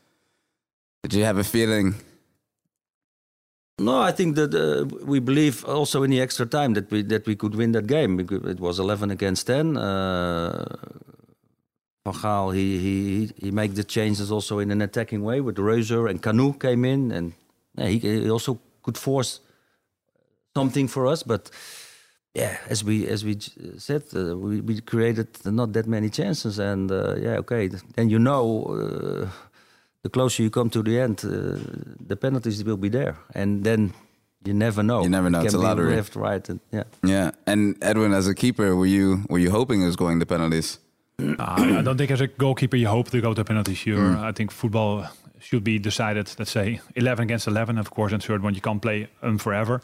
[1.03, 1.95] Did you have a feeling?
[3.79, 7.27] No, I think that uh, we believe also in the extra time that we that
[7.27, 8.21] we could win that game.
[8.21, 9.79] It was 11 against 10.
[9.79, 10.77] Uh,
[12.05, 16.09] Van Gaal, he, he, he made the changes also in an attacking way with Reuser
[16.09, 17.11] and Kanu came in.
[17.13, 17.33] And
[17.77, 19.41] he, he also could force
[20.55, 21.23] something for us.
[21.23, 21.51] But
[22.35, 23.39] yeah, as we as we
[23.79, 26.59] said, uh, we, we created not that many chances.
[26.59, 28.65] And uh, yeah, okay, then you know...
[28.65, 29.29] Uh,
[30.03, 31.59] the closer you come to the end, uh,
[32.07, 33.93] the penalties will be there, and then
[34.45, 35.03] you never know.
[35.03, 35.97] You never know, It it's a lottery.
[35.97, 36.85] Left, right, and yeah.
[37.03, 37.31] Yeah.
[37.47, 40.79] And Edwin, as a keeper, were you were you hoping it was going to penalties?
[41.21, 43.85] Uh, I don't think as a goalkeeper you hope to go to penalties.
[43.85, 45.05] You're, I think football
[45.39, 47.77] should be decided, let's say, 11 against 11.
[47.77, 49.83] Of course, and a certain point you can't play um, forever.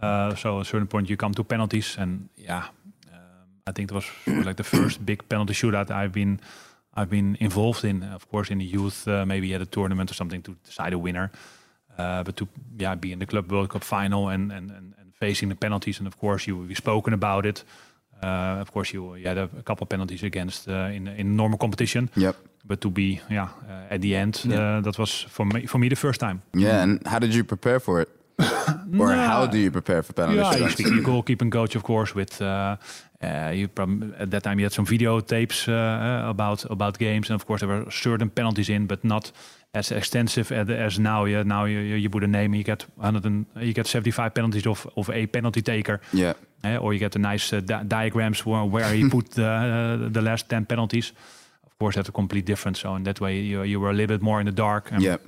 [0.00, 1.96] Uh, so at a certain point you come to penalties.
[1.98, 2.64] And yeah,
[3.12, 6.40] um, I think it was like the first big penalty shootout I've been
[6.94, 8.02] I've been involved in.
[8.02, 10.98] Of course, in the youth, uh, maybe at a tournament or something to decide a
[10.98, 11.30] winner.
[11.98, 15.14] Uh, but to yeah, be in the Club World Cup final and, and, and, and
[15.14, 15.98] facing the penalties.
[15.98, 17.64] And of course, you we've spoken about it.
[18.22, 21.36] Uh, of course, you, you had a, a couple of penalties against uh, in in
[21.36, 22.10] normal competition.
[22.16, 22.36] Yep.
[22.64, 25.88] But to be yeah uh, at the end, uh, that was for me for me
[25.88, 26.42] the first time.
[26.54, 26.82] Yeah.
[26.82, 28.08] And how did you prepare for it?
[29.00, 31.82] or how do you prepare for penalty Yeah, you speak to your goalkeeping coach, of
[31.82, 32.14] course.
[32.14, 32.76] With uh,
[33.22, 37.30] uh, you prob- at that time you had some videotapes uh, uh, about about games,
[37.30, 39.32] and of course there were certain penalties in, but not
[39.74, 41.24] as extensive as, as now.
[41.26, 44.66] Yeah, now you, you put a name, you get 100, and, you get 75 penalties
[44.66, 46.00] of of a penalty taker.
[46.12, 46.34] Yeah.
[46.64, 50.08] Uh, or you get the nice uh, di- diagrams where, where he put the, uh,
[50.10, 51.12] the last 10 penalties.
[51.66, 52.80] Of course, that's a complete difference.
[52.80, 54.90] So in that way, you, you were a little bit more in the dark.
[54.90, 55.18] And Yeah.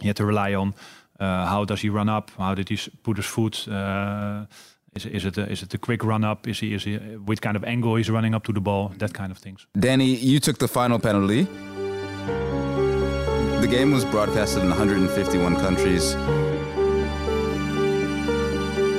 [0.00, 0.74] you had to rely on
[1.20, 2.30] uh, how does he run up?
[2.38, 3.68] How did he put his foot?
[3.68, 4.46] Uh,
[4.94, 6.48] is, is it a, is it a quick run up?
[6.48, 8.92] Is he is he with kind of angle he's running up to the ball?
[8.98, 9.66] That kind of things.
[9.78, 11.46] Danny, you took the final penalty.
[13.60, 16.14] The game was broadcasted in 151 countries.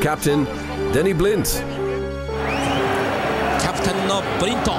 [0.02, 0.46] Captain
[0.94, 1.46] Danny Blind.
[3.60, 4.78] Captain のブリントン。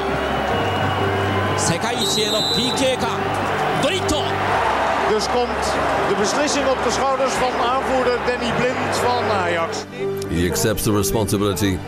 [1.58, 3.18] 世界一への PK か。
[3.82, 4.71] ブリントン。
[5.22, 5.64] Dus komt
[6.08, 9.84] de beslissing op de schouders van aanvoerder Danny Blind van Ajax.
[10.28, 11.78] He accepts the responsibility,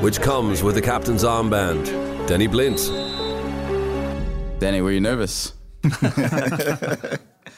[0.00, 1.90] which comes with the captain's armband.
[2.26, 2.92] Danny Blind.
[4.58, 5.54] Danny, were you nervous?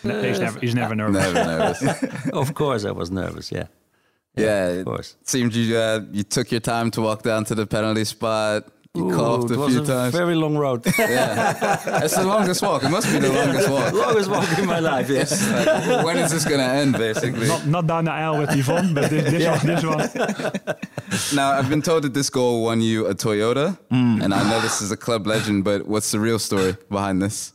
[0.02, 1.22] No, he's never he's never nervous.
[1.22, 2.04] Never nervous.
[2.32, 3.50] of course, I was nervous.
[3.50, 3.66] Yeah.
[4.36, 5.16] Yeah, of it course.
[5.24, 8.62] seemed you uh, you took your time to walk down to the penalty spot.
[8.96, 10.14] You Ooh, coughed it a was few a times.
[10.14, 10.84] very long road.
[10.98, 12.84] yeah, it's the longest walk.
[12.84, 13.92] It must be the longest walk.
[14.04, 15.08] longest walk in my life.
[15.10, 15.32] Yes.
[15.50, 17.48] Like, when is this gonna end, basically?
[17.48, 20.76] Not not down the aisle with Yvonne, but this, this one this one.
[21.34, 24.80] Now, I've been told that this goal won you a Toyota, and I know this
[24.80, 27.52] is a club legend, but what's the real story behind this?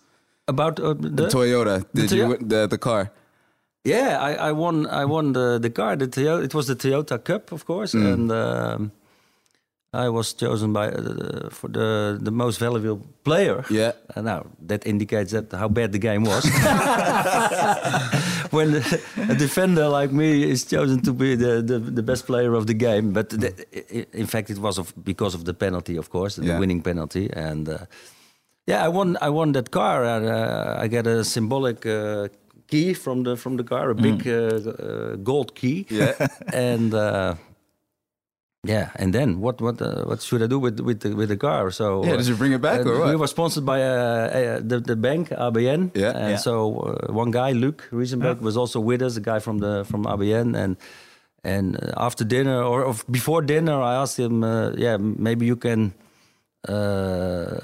[0.47, 1.85] About uh, the, The Toyota.
[1.93, 3.11] Did you Toyo- win the the car?
[3.85, 4.87] Yeah, I, I won.
[4.87, 5.95] I won the the car.
[5.95, 6.43] The Toyota.
[6.43, 8.91] It was the Toyota Cup, of course, and um,
[9.93, 13.65] I was chosen by uh, for the the most valuable player.
[13.71, 13.93] Yeah.
[14.15, 16.45] And now that indicates that how bad the game was.
[18.51, 22.53] when the, a defender like me is chosen to be the, the, the best player
[22.53, 23.53] of the game, but the,
[24.13, 26.59] in fact it was of, because of the penalty, of course, the Yeah.
[26.59, 27.77] winning penalty, and uh,
[28.67, 29.17] yeah, I won.
[29.21, 30.03] I won that car.
[30.05, 32.27] And, uh, I get a symbolic uh,
[32.67, 35.85] key from the from the car, a big uh, uh, gold key.
[35.89, 36.13] Yeah.
[36.53, 37.33] and uh,
[38.69, 41.37] yeah, and then what what uh, what should I do with with the, with the
[41.37, 41.71] car?
[41.71, 43.09] So Yeah, did you bring it back uh, or what?
[43.09, 45.81] We were sponsored by uh, uh, the the bank ABN.
[45.95, 46.13] Yeah.
[46.13, 46.37] and Yeah.
[46.37, 50.05] so uh, one guy, Luke Riesenberg, was also with us, a guy from the from
[50.05, 50.77] ABN, and.
[51.41, 55.93] And after dinner or, or before dinner, I asked him, uh, "Yeah, maybe you can
[56.67, 57.55] uh,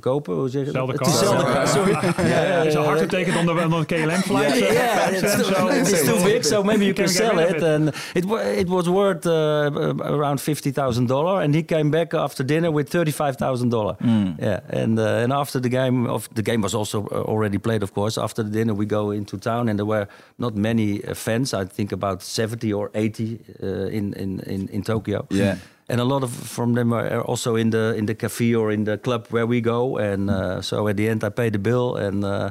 [0.00, 1.04] verkopen." Hoe zeg je Sell the dat?
[1.04, 1.66] the car.
[1.66, 1.92] Sorry.
[2.28, 4.54] Yeah, it's hard to take it on the on the KLM flight.
[4.58, 7.62] Yeah, yeah, it's, too, So- it's too big, so maybe you can sell it.
[7.62, 8.24] And it
[8.58, 9.70] it was worth uh,
[10.16, 13.96] around fifty thousand dollar, and he came back after dinner with thirty five thousand dollar.
[14.40, 17.82] Yeah, and uh, and after the game, of the game was also uh, already played,
[17.82, 18.20] of course.
[18.20, 20.06] After the dinner, we go into town, and there were
[20.36, 21.52] not many uh, fans.
[21.52, 25.26] I think about seventy or eighty uh, in, in in in Tokyo.
[25.30, 25.54] Yeah.
[25.88, 28.84] And a lot of from them are also in the in the cafe or in
[28.84, 31.94] the club where we go, and uh, so at the end I pay the bill
[31.96, 32.50] and uh,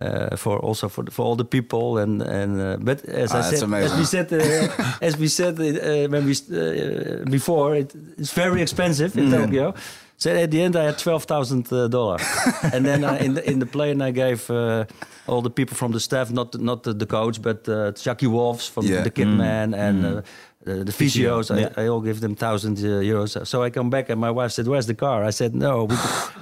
[0.00, 3.42] uh, for also for for all the people and and uh, but as Ah, I
[3.42, 3.92] said amazing.
[3.92, 8.60] as we said uh, as we said uh, when we uh, before it, it's very
[8.62, 9.74] expensive in Tokyo.
[10.18, 12.18] So at the end I had twelve thousand uh, dollar,
[12.72, 14.84] and then I, in the in the plane I gave uh,
[15.26, 18.66] all the people from the staff, not not the, the coach, but uh, Chucky Wolves
[18.68, 19.02] from Yeah.
[19.04, 20.04] the kit man and.
[20.06, 20.22] Uh,
[20.66, 21.82] the, the physios, I, Yeah.
[21.82, 23.46] I all give them thousand uh, euros.
[23.46, 25.96] So I come back and my wife said, "Where's the car?" I said, "No, we,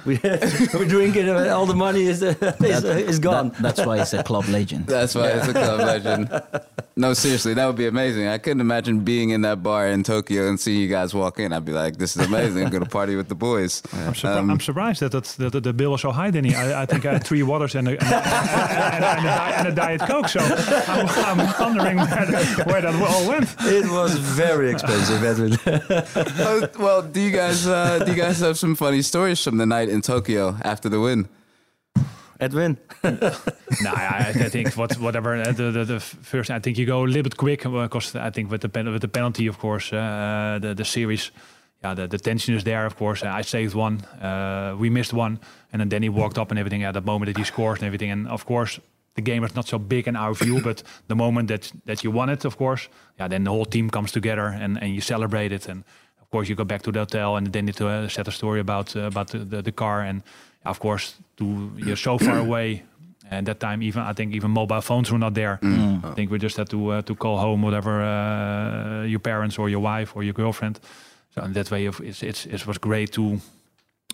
[0.05, 0.19] we
[0.73, 1.29] we're drinking.
[1.29, 4.23] uh, All the money is uh, is, uh, is gone." That- that's why it's a
[4.23, 4.87] club legend.
[4.87, 6.29] That's why it's a club legend.
[6.97, 8.27] No, seriously, that would be amazing.
[8.27, 11.51] I couldn't imagine being in that bar in Tokyo and seeing you guys walk in.
[11.51, 12.63] I'd be like, this is amazing.
[12.63, 13.83] I'm going to party with the boys.
[13.91, 16.55] I'm, surpri- Um, I'm surprised that, that, that the bill was so high, Danny.
[16.55, 19.71] I, I think I had three waters and a, and, and, and, a, and a
[19.75, 20.29] diet coke.
[20.29, 23.53] So I'm, I'm wondering where, the, where that all went.
[23.65, 25.53] it was very expensive, Edwin.
[25.65, 29.65] uh, well, do you guys uh, do you guys have some funny stories from the
[29.65, 31.27] night in Tokyo after the win?
[32.39, 32.77] Edwin.
[33.03, 36.51] no, I, I think what, whatever uh, the, the, the first.
[36.51, 39.01] I think you go a little bit quick because I think with the pen, with
[39.01, 41.31] the penalty, of course, uh, the the series.
[41.83, 43.21] Yeah, the, the tension is there, of course.
[43.23, 45.39] I saved one, uh, we missed one,
[45.71, 48.09] and then Danny walked up and everything at the moment that he scores and everything.
[48.09, 48.79] And of course,
[49.15, 52.11] the game was not so big in our view, but the moment that that you
[52.11, 55.51] won it, of course, yeah, then the whole team comes together and, and you celebrate
[55.51, 55.67] it.
[55.67, 55.83] And
[56.21, 58.59] of course, you go back to the hotel and then to uh, set a story
[58.59, 60.01] about uh, about the, the, the car.
[60.01, 60.21] And
[60.65, 62.83] of course, to you're so far away.
[63.31, 65.57] And that time, even I think even mobile phones were not there.
[65.63, 69.67] I think we just had to uh, to call home whatever uh, your parents or
[69.67, 70.79] your wife or your girlfriend.
[71.33, 73.39] So in that way, it's, it's it was great to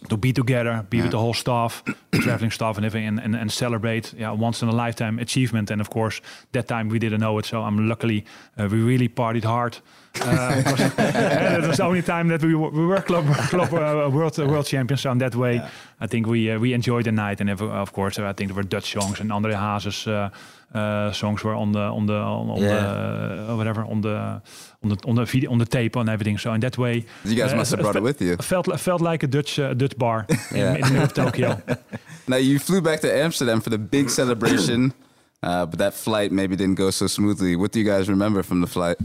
[0.10, 3.36] to be together, be with the whole staff, the traveling staff, and everything, and, and,
[3.36, 5.71] and celebrate yeah once in a lifetime achievement.
[5.71, 6.21] And of course,
[6.54, 8.25] that time we didn't know it, so I'm luckily
[8.58, 9.77] uh, we really partied hard.
[10.19, 13.26] Uh, it, was, and it was the only time that we were, we were club
[13.50, 15.02] club uh, world uh, world champions.
[15.02, 15.62] So in that way,
[16.02, 18.50] I think we uh, we enjoyed the night, and ev- of course, uh, I think
[18.50, 20.06] there were Dutch songs and Andre Hazes.
[20.08, 20.30] Uh,
[20.78, 22.67] uh, songs were on the on the on, on Yeah.
[22.67, 24.41] the uh, whatever on the
[24.84, 26.38] on the on the video on the tape and everything.
[26.39, 28.36] So in that way, You guys uh, must have brought it with you.
[28.38, 30.71] Felt felt like a Dutch uh, Dutch bar Yeah.
[30.71, 31.62] in, in the middle of Tokyo.
[32.28, 34.93] Now you flew back to Amsterdam for the big celebration
[35.43, 37.56] Uh, but that flight maybe didn't go so smoothly.
[37.56, 38.97] What do you guys remember from the flight?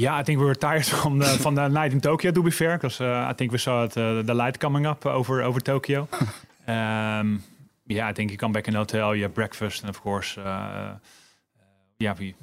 [0.00, 2.32] Yeah, I think we were tired from the from the night in Tokyo.
[2.32, 5.04] To be fair, because uh, I think we saw it, uh, the light coming up
[5.04, 6.08] over over Tokyo.
[6.66, 7.42] um,
[7.86, 10.38] yeah, I think you come back in the hotel, you have breakfast, and of course,
[10.38, 10.96] uh, uh,
[11.98, 12.34] yeah, we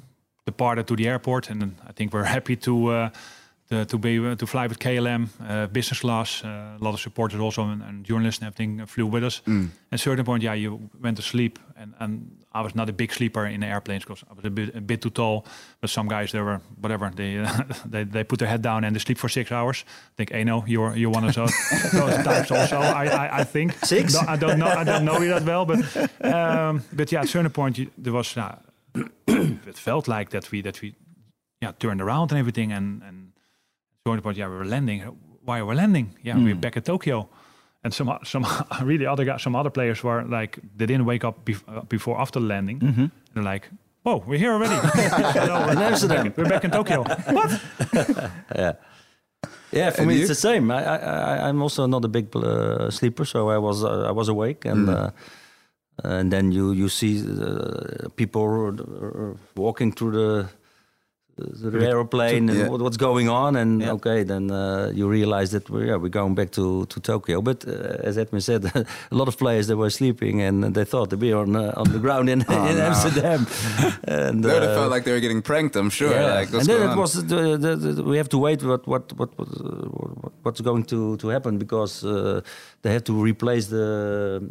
[0.46, 3.10] departed to the airport, and I think we're happy to.
[3.70, 6.42] Uh, to, to be uh, to fly with KLM uh, business class.
[6.44, 9.42] Uh, a lot of supporters also and, and journalists and everything flew with us.
[9.46, 9.68] Mm.
[9.92, 12.92] At a certain point, yeah, you went to sleep, and, and I was not a
[12.92, 15.44] big sleeper in the airplanes because I was a bit a bit too tall.
[15.80, 17.10] But some guys, they were whatever.
[17.14, 17.46] They
[17.90, 19.84] they, they put their head down and they sleep for six hours.
[19.86, 21.52] I think, hey, no, you're you're one of those,
[21.92, 22.78] those types also.
[22.78, 24.14] I, I, I think Six?
[24.14, 24.68] No, I don't know.
[24.68, 25.78] I don't know you that well, but
[26.24, 28.36] um, but yeah, at a certain point, you, there was.
[28.36, 28.56] Uh,
[29.26, 30.94] it felt like that we that we
[31.60, 33.27] yeah turned around and everything and and
[34.08, 35.00] certain point yeah we were landing
[35.44, 37.28] why are we landing yeah we're back at Tokyo.
[37.84, 38.44] And some some
[38.90, 42.20] really other guys some other players were like they didn't wake up bef- uh, before
[42.20, 42.78] after landing
[43.34, 43.68] they're like
[44.04, 44.74] whoa we're here already.
[45.48, 47.02] No, we're, back, we're back in Tokyo.
[47.36, 47.50] What?
[48.56, 48.72] Yeah,
[49.72, 49.90] yeah.
[49.90, 50.20] for And me you?
[50.20, 50.70] it's the same.
[50.70, 54.12] I, I, I I'm also not a big uh, sleeper, so I was uh, I
[54.12, 55.10] was awake, and uh,
[56.04, 60.48] and then you you see uh, people uh, walking through the
[61.38, 62.68] the, the aeroplane and yeah.
[62.68, 63.92] what, what's going on, and Yeah.
[63.96, 67.40] okay, then uh, you realize that we're yeah, we're going back to, to Tokyo.
[67.42, 68.64] But uh, as Edwin said,
[69.12, 71.86] a lot of players they were sleeping and they thought they were on uh, on
[71.92, 72.86] the ground in, in no.
[72.90, 73.46] Amsterdam,
[74.04, 75.76] and They would have uh, felt like they were getting pranked.
[75.76, 76.10] I'm sure.
[76.12, 76.98] yeah, Like, and then it on?
[76.98, 80.84] was the, the, the, we have to wait what what what, what uh, what's going
[80.84, 82.40] to, to happen because uh,
[82.82, 83.86] they have to replace the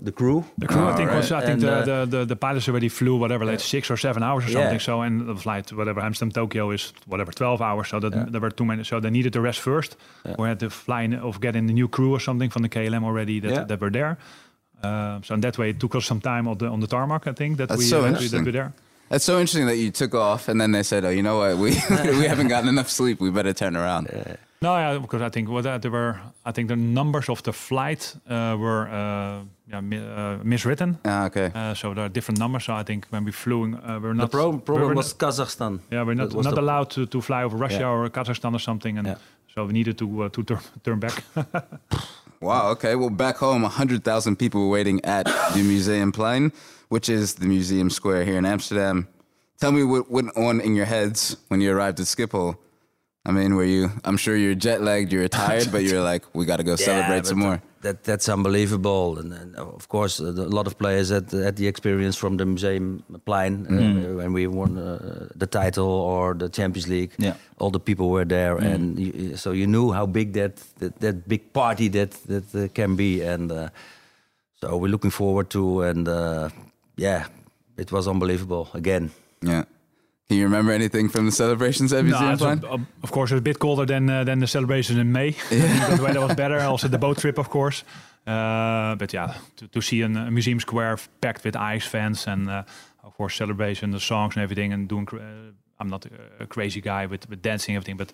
[0.07, 0.43] the crew.
[0.57, 2.89] the crew I think was I think And, the, uh, the, the the pilots already
[2.89, 4.59] flew whatever like six or seven hours or Yeah.
[4.61, 6.76] something so and the flight whatever Amsterdam Tokyo is
[7.11, 9.91] whatever 12 hours so that there were too many so they needed to rest first
[10.39, 13.03] we had to fly in, of getting the new crew or something from the KLM
[13.03, 13.63] already that, Yeah.
[13.69, 14.17] that were there
[14.83, 17.23] uh, so in that way it took us some time on the on the tarmac
[17.27, 18.45] I think that That's we so that we, that interesting.
[18.45, 18.71] we there
[19.09, 21.53] That's so interesting that you took off and then they said, "Oh, you know what?
[21.63, 21.69] We
[22.21, 23.17] we haven't gotten enough sleep.
[23.21, 24.05] We better turn around."
[24.61, 26.15] No yeah because I think what uh, there were
[26.45, 31.25] I think the numbers of the flight uh, were uh, yeah, mi- uh, miswritten Ah,
[31.25, 31.51] okay.
[31.53, 34.13] uh, so there are different numbers so I think when we flew uh, we were
[34.15, 35.79] the not pro- we problem were was Kazakhstan.
[35.91, 37.89] Yeah, we're not not the- allowed to, to fly over Russia Yeah.
[37.91, 39.15] or Kazakhstan or something, and Yeah.
[39.53, 41.23] so we needed to uh, to turn turn back.
[42.39, 42.69] Wow.
[42.73, 42.95] Okay.
[42.95, 46.51] Well, back home, hundred thousand people were waiting at the museum Museumplein,
[46.89, 49.07] which is the museum square here in Amsterdam.
[49.59, 52.57] Tell me what went on in your heads when you arrived at Schiphol.
[53.27, 53.91] I mean, were you?
[54.05, 57.25] I'm sure you're jet lagged, you're tired, but you're like, we got to go celebrate
[57.25, 57.61] some more.
[57.81, 61.67] That that's unbelievable, and, and of course uh, a lot of players had had the
[61.67, 66.87] experience from the museum Plein uh, when we won uh, the title or the Champions
[66.87, 67.11] League.
[67.19, 67.35] Yeah.
[67.59, 71.27] all the people were there, and you, so you knew how big that that, that
[71.27, 73.69] big party that that uh, can be, and uh,
[74.61, 76.49] so we're looking forward to, and uh,
[76.95, 77.27] yeah,
[77.77, 79.11] it was unbelievable again.
[79.41, 79.65] Yeah.
[80.29, 82.63] Can you remember anything from the celebrations at No, it's Museumplein?
[82.63, 85.31] a- of course, it's a bit colder than uh, than the celebrations in May.
[85.49, 86.59] That the weather was better.
[86.59, 87.83] Also, the boat trip, of course.
[88.25, 92.49] Uh, but yeah, to, to see an, a museum square packed with Ajax fans and
[92.49, 92.63] uh,
[93.03, 95.07] of course celebration, the songs and everything, and doing.
[95.13, 96.09] Uh, I'm not a,
[96.43, 98.11] a crazy guy with, with dancing and everything, but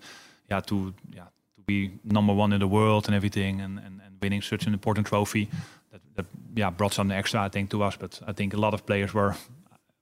[0.52, 1.24] yeah, to yeah
[1.56, 4.74] to be number one in the world and everything, and, and, and winning such an
[4.74, 5.48] important trophy,
[5.92, 7.96] that, that yeah brought something extra, I think, to us.
[7.98, 9.34] But I think a lot of players were.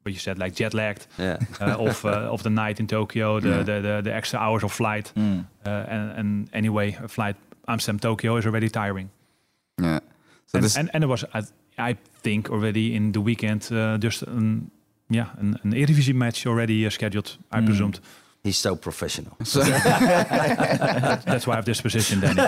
[0.03, 1.37] What you said, like jet lagged, Yeah.
[1.61, 4.71] uh, of uh, of the night in Tokyo, the the, the, the extra hours of
[4.71, 5.21] flight, uh,
[5.65, 7.35] and, and anyway, a flight
[7.67, 9.09] Amsterdam Tokyo is already tiring.
[9.81, 9.99] Yeah.
[10.47, 11.43] So And, this, and and it was I,
[11.91, 14.71] I think already in the weekend uh, just an
[15.09, 17.37] yeah an, an Eredivisie match already uh, scheduled.
[17.51, 17.99] I presumed
[18.43, 19.35] He's so professional.
[19.39, 19.55] that's
[21.45, 22.21] why I have this position.
[22.21, 22.41] Danny.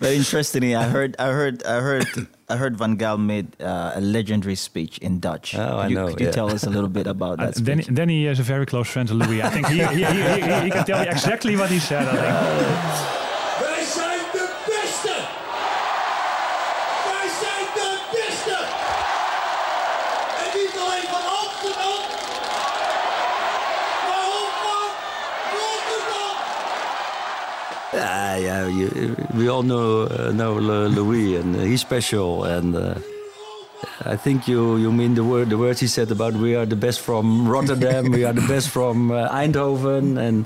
[0.00, 2.06] Very interestingly, I heard, I heard, I heard,
[2.48, 5.54] I heard Van Gaal made uh, a legendary speech in Dutch.
[5.54, 6.32] Oh, I could you, know, Could you yeah.
[6.32, 7.54] tell us a little bit about Uh, that?
[7.54, 9.42] Then, Danny, Danny is a very close friend to Louis.
[9.42, 12.04] I think he, he, he, he, he can tell you exactly what he said.
[27.94, 28.66] Yeah, yeah.
[28.66, 30.54] You, we all know uh, know
[30.88, 32.44] Louis, and uh, he's special.
[32.44, 32.94] And uh,
[34.04, 36.76] I think you you mean the word the words he said about we are the
[36.76, 40.44] best from Rotterdam, we are the best from uh, Eindhoven, and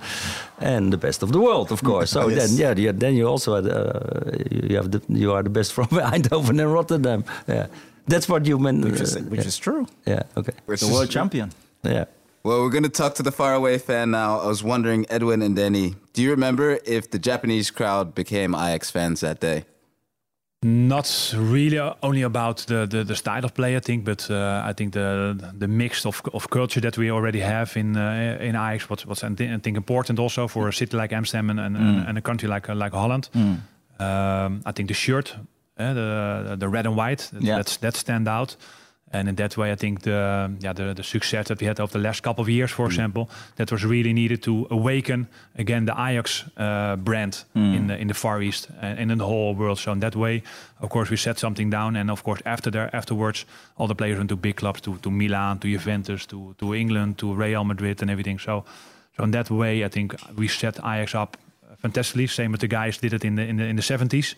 [0.60, 2.10] and the best of the world, of course.
[2.10, 2.50] So Yes.
[2.50, 5.72] then, yeah, yeah, then you also had, uh, you have the, you are the best
[5.72, 7.24] from Eindhoven and Rotterdam.
[7.46, 7.66] Yeah,
[8.08, 8.84] that's what you meant.
[8.84, 9.48] which is uh, which yeah.
[9.48, 9.86] is true.
[10.06, 11.50] yeah, okay, Which The is- world champion.
[11.84, 12.04] yeah.
[12.44, 14.38] Well, we're going to talk to the faraway fan now.
[14.40, 18.90] I was wondering, Edwin and Danny, do you remember if the Japanese crowd became Ajax
[18.90, 19.64] fans that day?
[20.62, 24.72] Not really only about the, the, the style of play, I think, but uh, I
[24.72, 28.90] think the the mix of, of culture that we already have in uh, in Ajax,
[28.90, 32.08] what's what's I think important also for a city like Amsterdam and, and, Mm.
[32.08, 33.28] and a country like uh, like Holland.
[33.34, 33.58] Mm.
[34.00, 35.36] Um, I think the shirt,
[35.78, 37.56] uh, the the red and white, Yeah.
[37.58, 38.56] that's that stand out.
[39.10, 41.92] And in that way, I think the yeah the, the success that we had over
[41.92, 45.26] the last couple of years, for example, that was really needed to awaken
[45.58, 47.74] again the Ajax uh, brand Mm.
[47.76, 49.78] in the in the Far East and, and in the whole world.
[49.78, 50.42] So in that way,
[50.80, 53.46] of course, we set something down, and of course, after there afterwards,
[53.76, 57.16] all the players went to big clubs, to to Milan, to Juventus, to to England,
[57.16, 58.38] to Real Madrid, and everything.
[58.40, 58.64] So,
[59.16, 61.36] so in that way, I think we set Ajax up
[61.80, 62.26] fantastically.
[62.26, 64.34] Same with the guys did it in the in the in the 70s.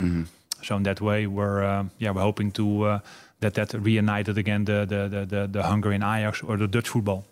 [0.63, 2.99] So in that way, we're uh, yeah we're hoping to uh,
[3.41, 6.89] that that reunited again the, the the the the hunger in Ajax or the Dutch
[6.89, 7.25] football.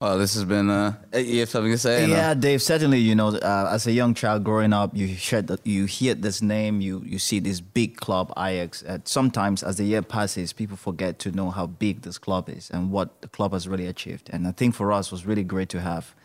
[0.00, 0.68] Well, this has been.
[0.68, 2.08] Uh, you have something to say?
[2.08, 2.14] No?
[2.14, 2.60] Yeah, Dave.
[2.60, 6.14] Certainly, you know, uh, as a young child growing up, you hear that you hear
[6.16, 8.82] this name, you you see this big club Ajax.
[8.82, 12.68] Uh, sometimes, as the year passes, people forget to know how big this club is
[12.70, 14.28] and what the club has really achieved.
[14.32, 16.16] And I think for us, it was really great to have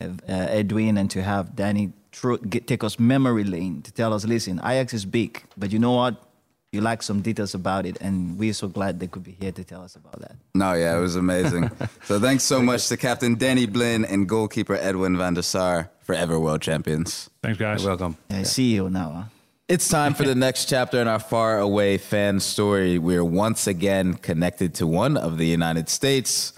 [0.00, 4.24] uh, Edwin and to have Danny tro- get, take us memory lane to tell us,
[4.24, 6.22] listen, Ajax is big, but you know what?
[6.70, 9.64] You like some details about it, and we're so glad they could be here to
[9.64, 10.36] tell us about that.
[10.54, 11.70] No, yeah, it was amazing.
[12.04, 16.38] so thanks so much to Captain Danny Blind and goalkeeper Edwin van der Sar, forever
[16.38, 17.30] world champions.
[17.42, 17.80] Thanks, guys.
[17.80, 18.18] You're welcome.
[18.28, 19.10] Yeah, CEO now.
[19.10, 19.22] Huh?
[19.66, 22.98] It's time for the next chapter in our far away fan story.
[22.98, 26.52] We're once again connected to one of the United States.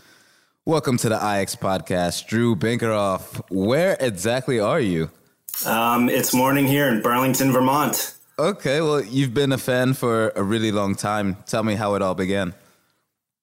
[0.64, 2.26] Welcome to the Ajax podcast.
[2.26, 5.12] Drew Binkeroff, where exactly are you?
[5.64, 8.16] Um, it's morning here in Burlington, Vermont.
[8.41, 11.36] Okay, well, you've been a fan for a really long time.
[11.47, 12.55] Tell me how it all began.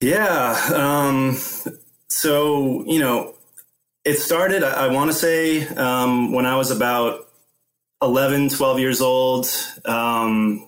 [0.00, 0.58] Yeah.
[0.74, 1.36] Um,
[2.08, 3.34] so, you know,
[4.04, 7.28] it started, I, I want to say, um, when I was about
[8.02, 9.46] 11, 12 years old.
[9.84, 10.66] Um,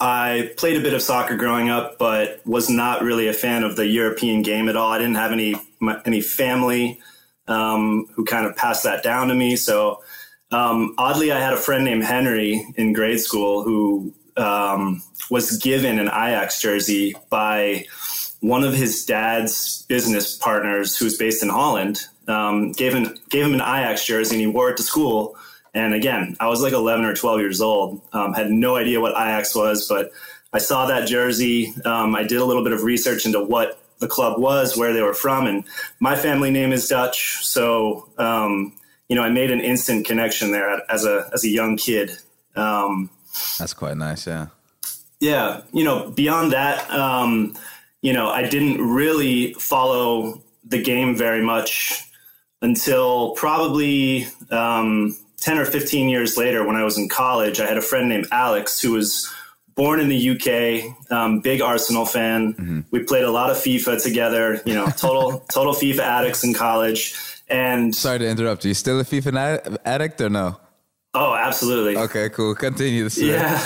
[0.00, 3.74] I played a bit of soccer growing up, but was not really a fan of
[3.74, 4.92] the European game at all.
[4.92, 7.00] I didn't have any my, any family
[7.48, 9.56] um, who kind of passed that down to me.
[9.56, 10.02] So
[10.54, 15.98] um, oddly, I had a friend named Henry in grade school who um, was given
[15.98, 17.86] an Ajax jersey by
[18.40, 22.02] one of his dad's business partners, who's based in Holland.
[22.28, 25.36] Um, gave him gave him an Ajax jersey, and he wore it to school.
[25.74, 28.00] And again, I was like 11 or 12 years old.
[28.12, 30.12] Um, had no idea what Ajax was, but
[30.52, 31.74] I saw that jersey.
[31.84, 35.02] Um, I did a little bit of research into what the club was, where they
[35.02, 35.64] were from, and
[35.98, 38.72] my family name is Dutch, so um,
[39.08, 42.16] you know I made an instant connection there as a as a young kid.
[42.56, 43.10] Um,
[43.58, 44.46] That's quite nice, yeah.
[45.20, 47.56] yeah, you know, beyond that, um,
[48.00, 52.00] you know, I didn't really follow the game very much
[52.62, 57.60] until probably um, 10 or 15 years later when I was in college.
[57.60, 59.30] I had a friend named Alex who was
[59.74, 62.54] born in the UK, um, big Arsenal fan.
[62.90, 67.14] We played a lot of FIFA together, you know, total, total FIFA addicts in college.
[67.54, 68.64] And Sorry to interrupt.
[68.64, 70.58] Are you still a FIFA addict or no?
[71.14, 71.96] oh, absolutely.
[71.96, 72.56] Okay, cool.
[72.56, 73.30] Continue story.
[73.30, 73.56] Yeah.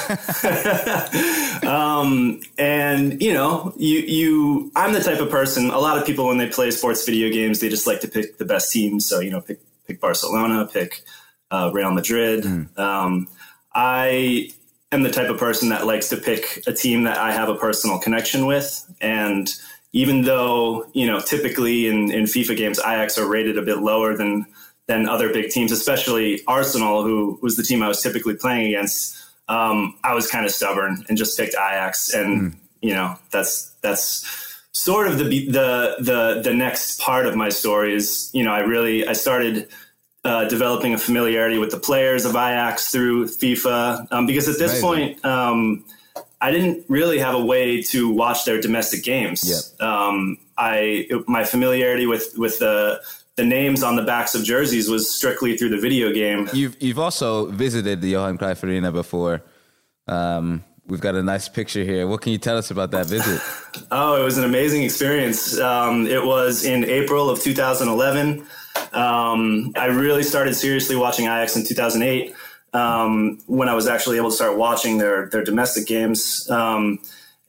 [1.67, 5.71] um, and you know, you you I'm the type of person.
[5.71, 8.37] A lot of people when they play sports video games, they just like to pick
[8.37, 9.07] the best teams.
[9.09, 11.01] So you know, pick pick Barcelona, pick
[11.51, 12.45] uh, Real Madrid.
[12.77, 13.29] Um,
[13.75, 14.51] I
[14.93, 17.55] am the type of person that likes to pick a team that I have a
[17.55, 18.85] personal connection with.
[19.01, 19.49] And
[19.93, 24.17] even though you know, typically in in FIFA games, Ajax are rated a bit lower
[24.17, 24.47] than
[24.87, 29.17] than other big teams, especially Arsenal, who was the team I was typically playing against.
[29.49, 34.27] Um, I was kind of stubborn and just picked Ajax, and you know that's that's
[34.73, 38.61] sort of the the the the next part of my story is you know I
[38.61, 39.69] really I started
[40.25, 44.83] uh, developing a familiarity with the players of Ajax through FIFA um, because at this
[44.83, 44.89] Amazing.
[44.89, 45.85] point um,
[46.41, 49.43] I didn't really have a way to watch their domestic games.
[49.45, 49.89] Yep.
[49.89, 53.01] Um, I my familiarity with with the
[53.37, 56.49] the names on the backs of jerseys was strictly through the video game.
[56.53, 59.43] You've you've also visited the Johan Cruyff Arena before.
[60.07, 62.07] Um, we've got a nice picture here.
[62.07, 63.41] What can you tell us about that visit?
[63.93, 65.59] Oh, it was an amazing experience.
[65.59, 68.45] Um, it was in April of 2011.
[68.93, 72.35] Um, I really started seriously watching Ajax in 2008
[72.73, 76.49] um, when I was actually able to start watching their their domestic games.
[76.51, 77.01] Um,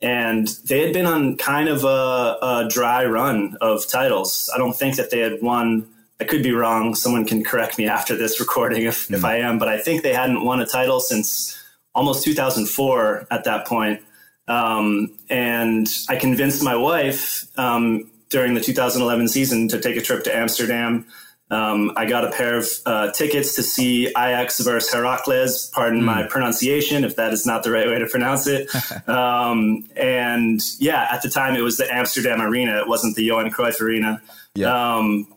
[0.01, 4.49] and they had been on kind of a, a dry run of titles.
[4.53, 5.87] I don't think that they had won.
[6.21, 6.95] I could be wrong.
[6.95, 10.13] Someone can correct me after this recording if, if I am, but I think they
[10.13, 11.61] hadn't won a title since
[11.93, 14.01] almost 2004 at that point.
[14.47, 20.23] Um, and I convinced my wife um, during the 2011 season to take a trip
[20.23, 21.05] to Amsterdam
[21.51, 25.71] Um, I got a pair of uh, tickets to see Ajax versus Heracles.
[25.73, 26.05] Pardon mm.
[26.05, 28.69] my pronunciation if that is not the right way to pronounce it.
[29.07, 32.77] um, and yeah, at the time it was the Amsterdam Arena.
[32.77, 34.21] It wasn't the Johan Cruyff Arena.
[34.53, 34.97] Yeah.
[34.97, 35.27] Um,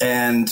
[0.00, 0.48] and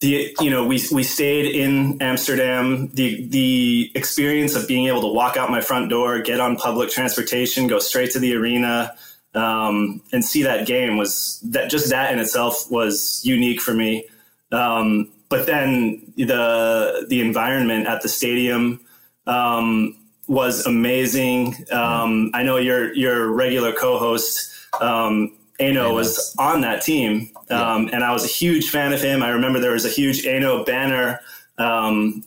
[0.00, 2.88] the you know we we stayed in Amsterdam.
[2.94, 6.90] The the experience of being able to walk out my front door, get on public
[6.90, 8.94] transportation, go straight to the arena,
[9.34, 14.04] um, and see that game was that just that in itself was unique for me.
[14.52, 18.80] Um, but then the the environment at the stadium
[19.26, 19.96] um,
[20.26, 21.54] was amazing.
[21.70, 28.04] Um, I know your your regular co-host um, Enoh was on that team, um, and
[28.04, 29.22] I was a huge fan of him.
[29.22, 31.20] I remember there was a huge Enoh banner
[31.58, 32.24] um,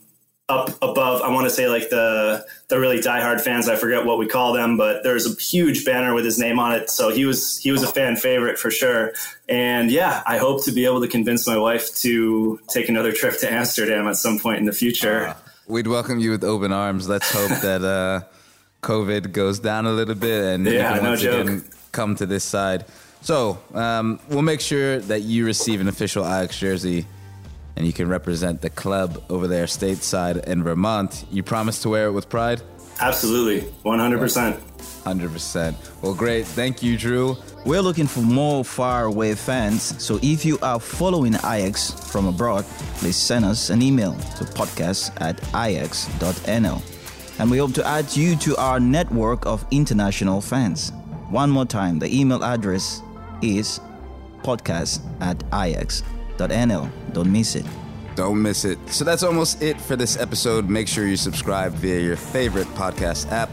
[0.49, 1.21] up above.
[1.21, 3.69] I want to say like the the really diehard fans.
[3.69, 6.73] I forget what we call them, but there's a huge banner with his name on
[6.73, 6.89] it.
[6.89, 9.13] So he was he was a fan favorite for sure.
[9.47, 13.39] And yeah, I hope to be able to convince my wife to take another trip
[13.39, 15.27] to Amsterdam at some point in the future.
[15.27, 15.35] Uh,
[15.67, 17.07] we'd welcome you with open arms.
[17.07, 18.27] Let's hope that uh,
[18.81, 21.63] COVID goes down a little bit and yeah, no joke.
[21.91, 22.85] come to this side.
[23.21, 27.05] So um, we'll make sure that you receive an official Ajax jersey
[27.76, 31.26] and you can represent the club over there stateside in Vermont.
[31.32, 32.61] You promise to wear it with pride?
[32.99, 34.59] Absolutely, 100%.
[35.03, 35.76] 100%.
[36.01, 36.45] Well, great.
[36.45, 37.36] Thank you, Drew.
[37.65, 39.82] We're looking for more far away fans.
[40.03, 42.65] So if you are following Ajax from abroad,
[42.95, 46.82] please send us an email to podcast at ajax.nl.
[47.39, 50.91] And we hope to add you to our network of international fans.
[51.30, 53.01] One more time, the email address
[53.41, 53.80] is
[54.43, 55.43] podcast at
[57.13, 57.65] Don't miss it.
[58.15, 58.77] Don't miss it.
[58.87, 60.69] So that's almost it for this episode.
[60.69, 63.49] Make sure you subscribe via your favorite podcast app.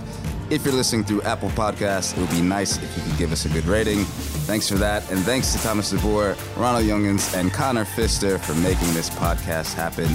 [0.51, 3.45] If you're listening through Apple Podcasts, it would be nice if you could give us
[3.45, 4.05] a good rating.
[4.49, 5.11] Thanks for that.
[5.11, 10.09] And thanks to Thomas DeBoer, Ronald Youngens, and Connor Pfister for making this podcast happen.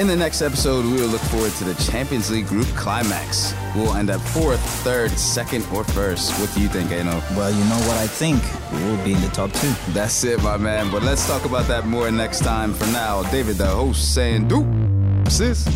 [0.00, 3.54] In the next episode, we will look forward to the Champions League group climax.
[3.76, 6.32] We'll end up fourth, third, second, or first.
[6.40, 7.22] What do you think, Enoh?
[7.36, 8.42] Well, you know what I think.
[8.72, 9.72] We will be in the top two.
[9.92, 10.90] That's it, my man.
[10.90, 12.74] But let's talk about that more next time.
[12.74, 14.66] For now, David, the host, saying, do
[15.30, 15.68] sis.